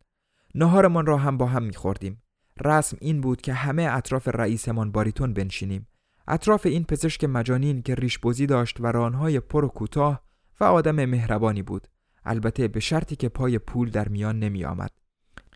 نهارمان 0.54 1.06
را 1.06 1.16
هم 1.16 1.36
با 1.36 1.46
هم 1.46 1.62
میخوردیم 1.62 2.22
رسم 2.64 2.96
این 3.00 3.20
بود 3.20 3.40
که 3.40 3.52
همه 3.52 3.82
اطراف 3.82 4.28
رئیسمان 4.28 4.92
باریتون 4.92 5.32
بنشینیم 5.32 5.86
اطراف 6.28 6.66
این 6.66 6.84
پزشک 6.84 7.24
مجانین 7.24 7.82
که 7.82 7.94
ریش 7.94 8.18
بزی 8.18 8.46
داشت 8.46 8.80
و 8.80 8.86
رانهای 8.86 9.40
پر 9.40 9.64
و 9.64 9.68
کوتاه 9.68 10.22
و 10.60 10.64
آدم 10.64 11.04
مهربانی 11.04 11.62
بود 11.62 11.88
البته 12.24 12.68
به 12.68 12.80
شرطی 12.80 13.16
که 13.16 13.28
پای 13.28 13.58
پول 13.58 13.90
در 13.90 14.08
میان 14.08 14.38
نمی 14.38 14.64
آمد. 14.64 14.90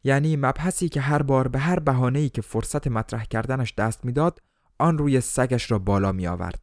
یعنی 0.04 0.36
مبحثی 0.36 0.88
که 0.88 1.00
هر 1.00 1.22
بار 1.22 1.48
به 1.48 1.58
هر 1.58 1.78
بهانه‌ای 1.78 2.28
که 2.28 2.42
فرصت 2.42 2.86
مطرح 2.86 3.24
کردنش 3.24 3.74
دست 3.74 4.04
می‌داد 4.04 4.42
آن 4.78 4.98
روی 4.98 5.20
سگش 5.20 5.70
را 5.70 5.78
بالا 5.78 6.12
می 6.12 6.26
آورد. 6.26 6.62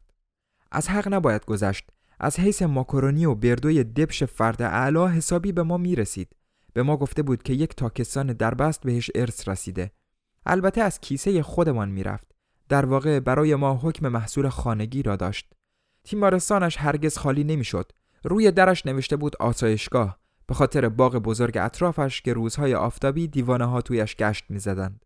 از 0.72 0.88
حق 0.88 1.14
نباید 1.14 1.44
گذشت 1.44 1.90
از 2.20 2.40
حیث 2.40 2.62
ماکارونی 2.62 3.26
و 3.26 3.34
بردوی 3.34 3.84
دبش 3.84 4.22
فرد 4.22 4.62
اعلا 4.62 5.08
حسابی 5.08 5.52
به 5.52 5.62
ما 5.62 5.76
می 5.76 5.96
رسید. 5.96 6.36
به 6.72 6.82
ما 6.82 6.96
گفته 6.96 7.22
بود 7.22 7.42
که 7.42 7.52
یک 7.52 7.76
تاکستان 7.76 8.26
دربست 8.26 8.80
بهش 8.80 9.10
ارث 9.14 9.48
رسیده. 9.48 9.90
البته 10.46 10.80
از 10.80 11.00
کیسه 11.00 11.42
خودمان 11.42 11.88
می‌رفت. 11.88 12.34
در 12.68 12.86
واقع 12.86 13.20
برای 13.20 13.54
ما 13.54 13.74
حکم 13.82 14.08
محصول 14.08 14.48
خانگی 14.48 15.02
را 15.02 15.16
داشت. 15.16 15.52
تیمارستانش 16.04 16.76
هرگز 16.76 17.18
خالی 17.18 17.44
نمی‌شد. 17.44 17.92
روی 18.24 18.50
درش 18.50 18.86
نوشته 18.86 19.16
بود 19.16 19.36
آسایشگاه 19.36 20.18
به 20.46 20.54
خاطر 20.54 20.88
باغ 20.88 21.16
بزرگ 21.16 21.58
اطرافش 21.58 22.22
که 22.22 22.32
روزهای 22.32 22.74
آفتابی 22.74 23.28
دیوانه 23.28 23.64
ها 23.64 23.80
تویش 23.80 24.16
گشت 24.16 24.44
می‌زدند. 24.48 25.04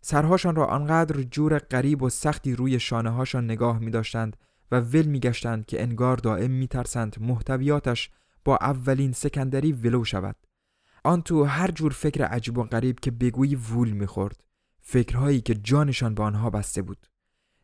سرهاشان 0.00 0.56
را 0.56 0.66
آنقدر 0.66 1.22
جور 1.22 1.58
غریب 1.58 2.02
و 2.02 2.08
سختی 2.08 2.56
روی 2.56 2.80
شانه 2.80 3.10
هاشان 3.10 3.44
نگاه 3.44 3.78
می 3.78 3.90
داشتند 3.90 4.36
و 4.72 4.80
ول 4.80 5.06
می 5.06 5.20
گشتند 5.20 5.66
که 5.66 5.82
انگار 5.82 6.16
دائم 6.16 6.50
می 6.50 6.68
ترسند 6.68 7.16
محتویاتش 7.20 8.10
با 8.44 8.58
اولین 8.60 9.12
سکندری 9.12 9.72
ولو 9.72 10.04
شود. 10.04 10.36
آن 11.04 11.22
تو 11.22 11.44
هر 11.44 11.70
جور 11.70 11.92
فکر 11.92 12.24
عجیب 12.24 12.58
و 12.58 12.62
غریب 12.62 13.00
که 13.00 13.10
بگویی 13.10 13.56
وول 13.56 13.90
می‌خورد 13.90 14.44
فکرهایی 14.86 15.40
که 15.40 15.54
جانشان 15.54 16.14
به 16.14 16.22
آنها 16.22 16.50
بسته 16.50 16.82
بود. 16.82 17.06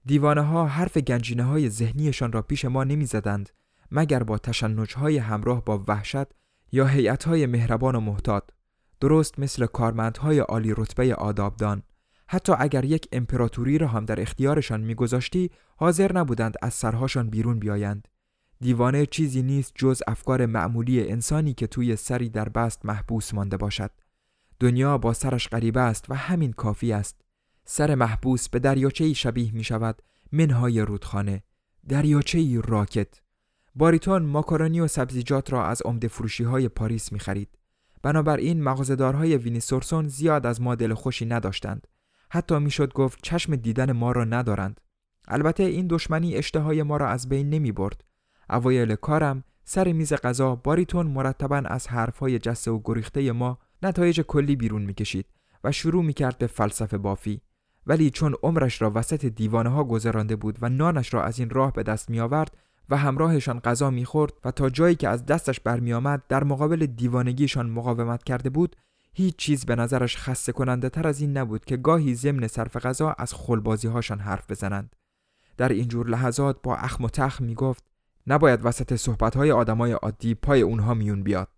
دیوانه 0.05 0.41
ها 0.41 0.67
حرف 0.67 0.97
گنجینه 0.97 1.43
های 1.43 1.69
ذهنیشان 1.69 2.33
را 2.33 2.43
پیش 2.43 2.65
ما 2.65 2.85
نمی‌زدند 2.85 3.51
مگر 3.91 4.23
با 4.23 4.39
تشنج 4.39 4.95
های 4.95 5.19
همراه 5.19 5.65
با 5.65 5.85
وحشت 5.89 6.27
یا 6.73 6.87
هیئت 6.87 7.25
های 7.25 7.47
مهربان 7.47 7.95
و 7.95 8.01
محتاط. 8.01 8.45
درست 9.01 9.39
مثل 9.39 9.67
کارمندهای 9.67 10.39
عالی 10.39 10.75
رتبه 10.77 11.15
آدابدان. 11.15 11.83
حتی 12.27 12.53
اگر 12.59 12.85
یک 12.85 13.09
امپراتوری 13.13 13.79
را 13.79 13.89
هم 13.89 14.05
در 14.05 14.21
اختیارشان 14.21 14.81
میگذاشتی 14.81 15.51
حاضر 15.77 16.13
نبودند 16.13 16.55
از 16.63 16.75
سرهاشان 16.75 17.31
بیرون 17.31 17.59
بیایند. 17.59 18.09
دیوانه 18.61 19.07
چیزی 19.07 19.43
نیست 19.43 19.73
جز 19.75 20.03
افکار 20.07 20.47
معمولی 20.47 21.09
انسانی 21.09 21.55
که 21.55 21.67
توی 21.67 21.97
سری 21.97 22.29
در 22.29 22.49
بست 22.49 22.87
محبوس 22.87 23.35
مانده 23.35 23.57
باشد. 23.57 23.91
دنیا 24.61 24.99
با 24.99 25.13
سرش 25.13 25.49
غریبه 25.49 25.81
است 25.81 26.11
و 26.11 26.15
همین 26.15 26.53
کافی 26.53 26.93
است. 26.93 27.21
سر 27.65 27.95
محبوس 27.95 28.49
به 28.49 28.59
دریاچه 28.59 29.13
شبیه 29.13 29.55
می 29.55 29.65
شود 29.65 30.03
منهای 30.33 30.81
رودخانه. 30.81 31.43
دریاچه 31.89 32.61
راکت. 32.61 33.21
باریتون 33.75 34.23
ماکارونی 34.23 34.81
و 34.81 34.87
سبزیجات 34.87 35.53
را 35.53 35.67
از 35.67 35.83
عمده 35.83 36.09
فروشی 36.09 36.45
های 36.45 36.69
پاریس 36.69 37.13
می 37.13 37.19
خرید 37.19 37.59
بنابراین 38.03 38.63
مغازدارهای 38.63 39.37
وینیسورسون 39.37 40.09
زیاد 40.09 40.47
از 40.47 40.61
ما 40.61 40.75
دل 40.75 40.95
خوشی 40.95 41.27
نداشتند. 41.27 41.87
حتی 42.31 42.59
می‌شد 42.59 42.93
گفت 42.93 43.19
چشم 43.23 43.57
دیدن 43.57 43.93
ما 43.93 44.13
را 44.13 44.25
ندارند. 44.25 44.81
البته 45.29 45.63
این 45.63 45.87
دشمنی 45.87 46.37
اشتهای 46.37 46.83
ما 46.83 46.97
را 46.97 47.09
از 47.09 47.29
بین 47.29 47.51
نمی 47.51 47.73
برد 47.73 48.05
اوایل 48.51 48.95
کارم 48.95 49.45
سر 49.65 49.93
میز 49.93 50.13
غذا 50.13 50.55
باریتون 50.55 51.07
مرتبا 51.07 51.57
از 51.57 51.89
حرفهای 51.89 52.39
جسته 52.39 52.71
و 52.71 52.81
گریخته 52.85 53.33
ما 53.33 53.59
نتایج 53.83 54.21
کلی 54.21 54.57
بیرون 54.57 54.83
می‌کشید 54.83 55.27
و 55.65 55.73
شروع 55.73 56.05
می‌کرد 56.05 56.39
به 56.39 56.47
فلسفه 56.47 56.99
بافی. 56.99 57.41
ولی 57.87 58.11
چون 58.11 58.35
عمرش 58.43 58.83
را 58.83 58.93
وسط 58.95 59.27
دیوانه 59.27 59.71
ها 59.71 59.85
گذرانده 59.85 60.37
بود 60.37 60.59
و 60.61 60.69
نانش 60.69 61.15
را 61.15 61.25
از 61.25 61.39
این 61.39 61.51
راه 61.51 61.73
به 61.73 61.83
دست 61.83 62.11
میآورد 62.11 62.57
و 62.89 62.97
همراهشان 62.97 63.59
غذا 63.59 63.91
می‌خورد 63.91 64.33
و 64.45 64.51
تا 64.51 64.71
جایی 64.71 64.95
که 64.95 65.09
از 65.09 65.27
دستش 65.27 65.61
برمیآمد 65.61 66.23
در 66.29 66.45
مقابل 66.45 66.87
دیوانگیشان 66.87 67.71
مقاومت 67.71 68.25
کرده 68.25 68.51
بود 68.51 68.77
هیچ 69.13 69.37
چیز 69.37 69.67
به 69.67 69.77
نظرش 69.77 70.17
خسته 70.17 70.53
کننده 70.53 70.89
تر 70.89 71.07
از 71.07 71.21
این 71.21 71.37
نبود 71.37 71.65
که 71.65 71.77
گاهی 71.77 72.15
ضمن 72.15 72.47
صرف 72.47 72.77
غذا 72.77 73.15
از 73.19 73.35
خلبازی 73.35 73.89
هاشان 73.89 74.19
حرف 74.19 74.51
بزنند. 74.51 74.97
در 75.57 75.69
اینجور 75.69 76.09
لحظات 76.09 76.63
با 76.63 76.77
اخم 76.77 77.05
و 77.05 77.09
تخم 77.09 77.45
می‌گفت 77.45 77.85
نباید 78.27 78.61
وسط 78.65 78.95
صحبتهای 78.95 79.53
آدمای 79.53 79.93
عادی 79.93 80.35
پای 80.35 80.63
اونها 80.63 80.95
میون 80.95 81.23
بیاد. 81.23 81.49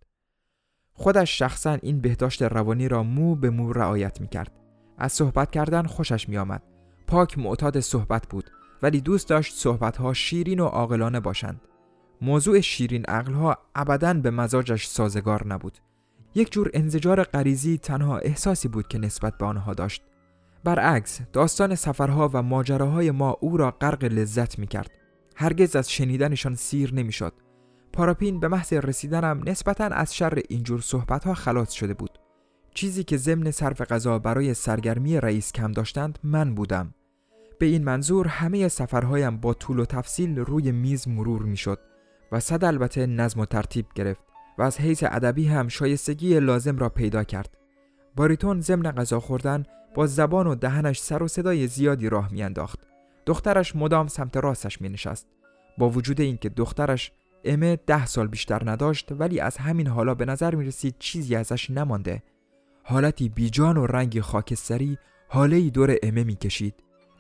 خودش 0.95 1.39
شخصا 1.39 1.73
این 1.73 2.01
بهداشت 2.01 2.43
روانی 2.43 2.89
را 2.89 3.03
مو 3.03 3.35
به 3.35 3.51
مو 3.51 3.73
رعایت 3.73 4.21
می 4.21 4.29
کرد. 4.29 4.53
از 4.99 5.13
صحبت 5.13 5.51
کردن 5.51 5.83
خوشش 5.83 6.29
می 6.29 6.39
آمد. 6.39 6.63
پاک 7.07 7.39
معتاد 7.39 7.81
صحبت 7.81 8.29
بود 8.29 8.51
ولی 8.83 9.01
دوست 9.01 9.29
داشت 9.29 9.55
صحبتها 9.55 10.13
شیرین 10.13 10.61
و 10.61 10.65
عاقلانه 10.65 11.21
باشند. 11.21 11.61
موضوع 12.21 12.61
شیرین 12.61 13.05
عقلها 13.05 13.59
ابدا 13.75 14.15
به 14.15 14.31
مزاجش 14.31 14.87
سازگار 14.87 15.47
نبود. 15.47 15.79
یک 16.35 16.53
جور 16.53 16.71
انزجار 16.75 17.23
غریزی 17.23 17.79
تنها 17.79 18.19
احساسی 18.19 18.69
بود 18.69 18.89
که 18.89 18.99
نسبت 18.99 19.39
به 19.39 19.47
آنها 19.47 19.75
داشت. 19.75 20.03
برعکس 20.65 21.21
داستان 21.33 21.75
سفرها 21.75 22.31
و 22.33 22.43
ماجراهای 22.43 23.11
ما 23.11 23.37
او 23.41 23.57
را 23.57 23.71
غرق 23.71 24.05
لذت 24.05 24.59
می 24.59 24.67
کرد. 24.67 24.91
هرگز 25.37 25.77
از 25.77 25.91
شنیدنشان 25.91 26.55
سیر 26.55 26.95
نمی‌شد. 26.95 27.33
پاراپین 27.93 28.41
به 28.41 28.49
محض 28.49 28.73
رسیدنم 28.73 29.41
نسبتا 29.47 29.85
از 29.85 30.15
شر 30.15 30.39
اینجور 30.49 30.81
صحبت 30.81 31.25
ها 31.25 31.35
خلاص 31.35 31.73
شده 31.73 31.95
بود. 31.95 32.19
چیزی 32.75 33.05
که 33.05 33.17
ضمن 33.17 33.51
صرف 33.51 33.81
غذا 33.81 34.19
برای 34.19 34.55
سرگرمی 34.55 35.21
رئیس 35.21 35.53
کم 35.53 35.73
داشتند 35.73 36.19
من 36.23 36.55
بودم. 36.55 36.95
به 37.59 37.67
این 37.67 37.85
منظور 37.85 38.27
همه 38.27 38.69
سفرهایم 38.69 39.37
با 39.37 39.55
طول 39.55 39.79
و 39.79 39.85
تفصیل 39.85 40.39
روی 40.39 40.73
میز 40.73 41.09
مرور 41.09 41.43
می‌شد 41.43 41.79
و 42.33 42.41
صد 42.41 42.65
البته 42.65 43.07
نظم 43.07 43.41
و 43.41 43.47
ترتیب 43.47 43.87
گرفت 43.95 44.23
و 44.59 44.63
از 44.63 44.81
حیث 44.81 45.05
ادبی 45.07 45.49
هم 45.49 45.69
شایستگی 45.69 46.41
لازم 46.41 46.79
را 46.79 46.89
پیدا 46.89 47.25
کرد. 47.25 47.59
باریتون 48.17 48.61
ضمن 48.61 48.91
غذا 48.91 49.21
خوردن 49.21 49.65
با 49.95 50.07
زبان 50.07 50.47
و 50.47 50.55
دهنش 50.55 51.01
سر 51.01 51.23
و 51.23 51.29
صدای 51.29 51.67
زیادی 51.67 52.09
راه 52.09 52.33
میانداخت. 52.33 52.81
دخترش 53.27 53.77
مدام 53.77 54.07
سمت 54.07 54.37
راستش 54.37 54.81
می 54.81 54.89
نشست. 54.89 55.27
با 55.79 55.89
وجود 55.89 56.21
اینکه 56.21 56.49
دخترش 56.49 57.13
امه 57.45 57.77
ده 57.77 58.07
سال 58.07 58.27
بیشتر 58.27 58.71
نداشت 58.71 59.13
ولی 59.13 59.41
از 59.41 59.57
همین 59.57 59.87
حالا 59.87 60.15
به 60.15 60.25
نظر 60.25 60.55
می 60.55 60.65
رسید 60.65 60.95
چیزی 60.99 61.37
ازش 61.37 61.71
نمانده. 61.71 62.23
حالتی 62.83 63.29
بیجان 63.29 63.77
و 63.77 63.87
رنگی 63.87 64.21
خاکستری 64.21 64.99
حاله 65.29 65.71
دور 65.71 65.97
امه 66.03 66.25
می 66.25 66.37
کشید. 66.37 66.75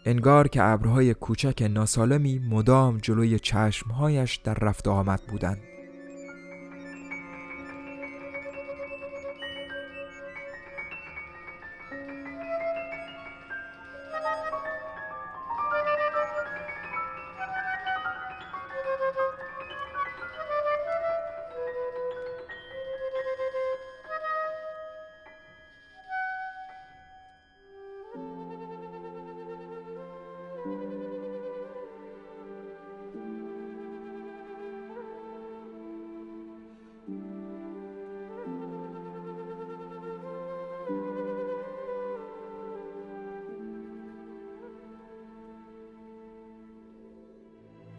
انگار 0.06 0.48
که 0.48 0.62
ابرهای 0.62 1.14
کوچک 1.14 1.62
ناسالمی 1.70 2.38
مدام 2.38 2.98
جلوی 2.98 3.38
چشمهایش 3.38 4.36
در 4.36 4.54
رفت 4.54 4.88
آمد 4.88 5.20
بودند. 5.28 5.71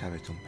sabes 0.00 0.22
tú. 0.22 0.39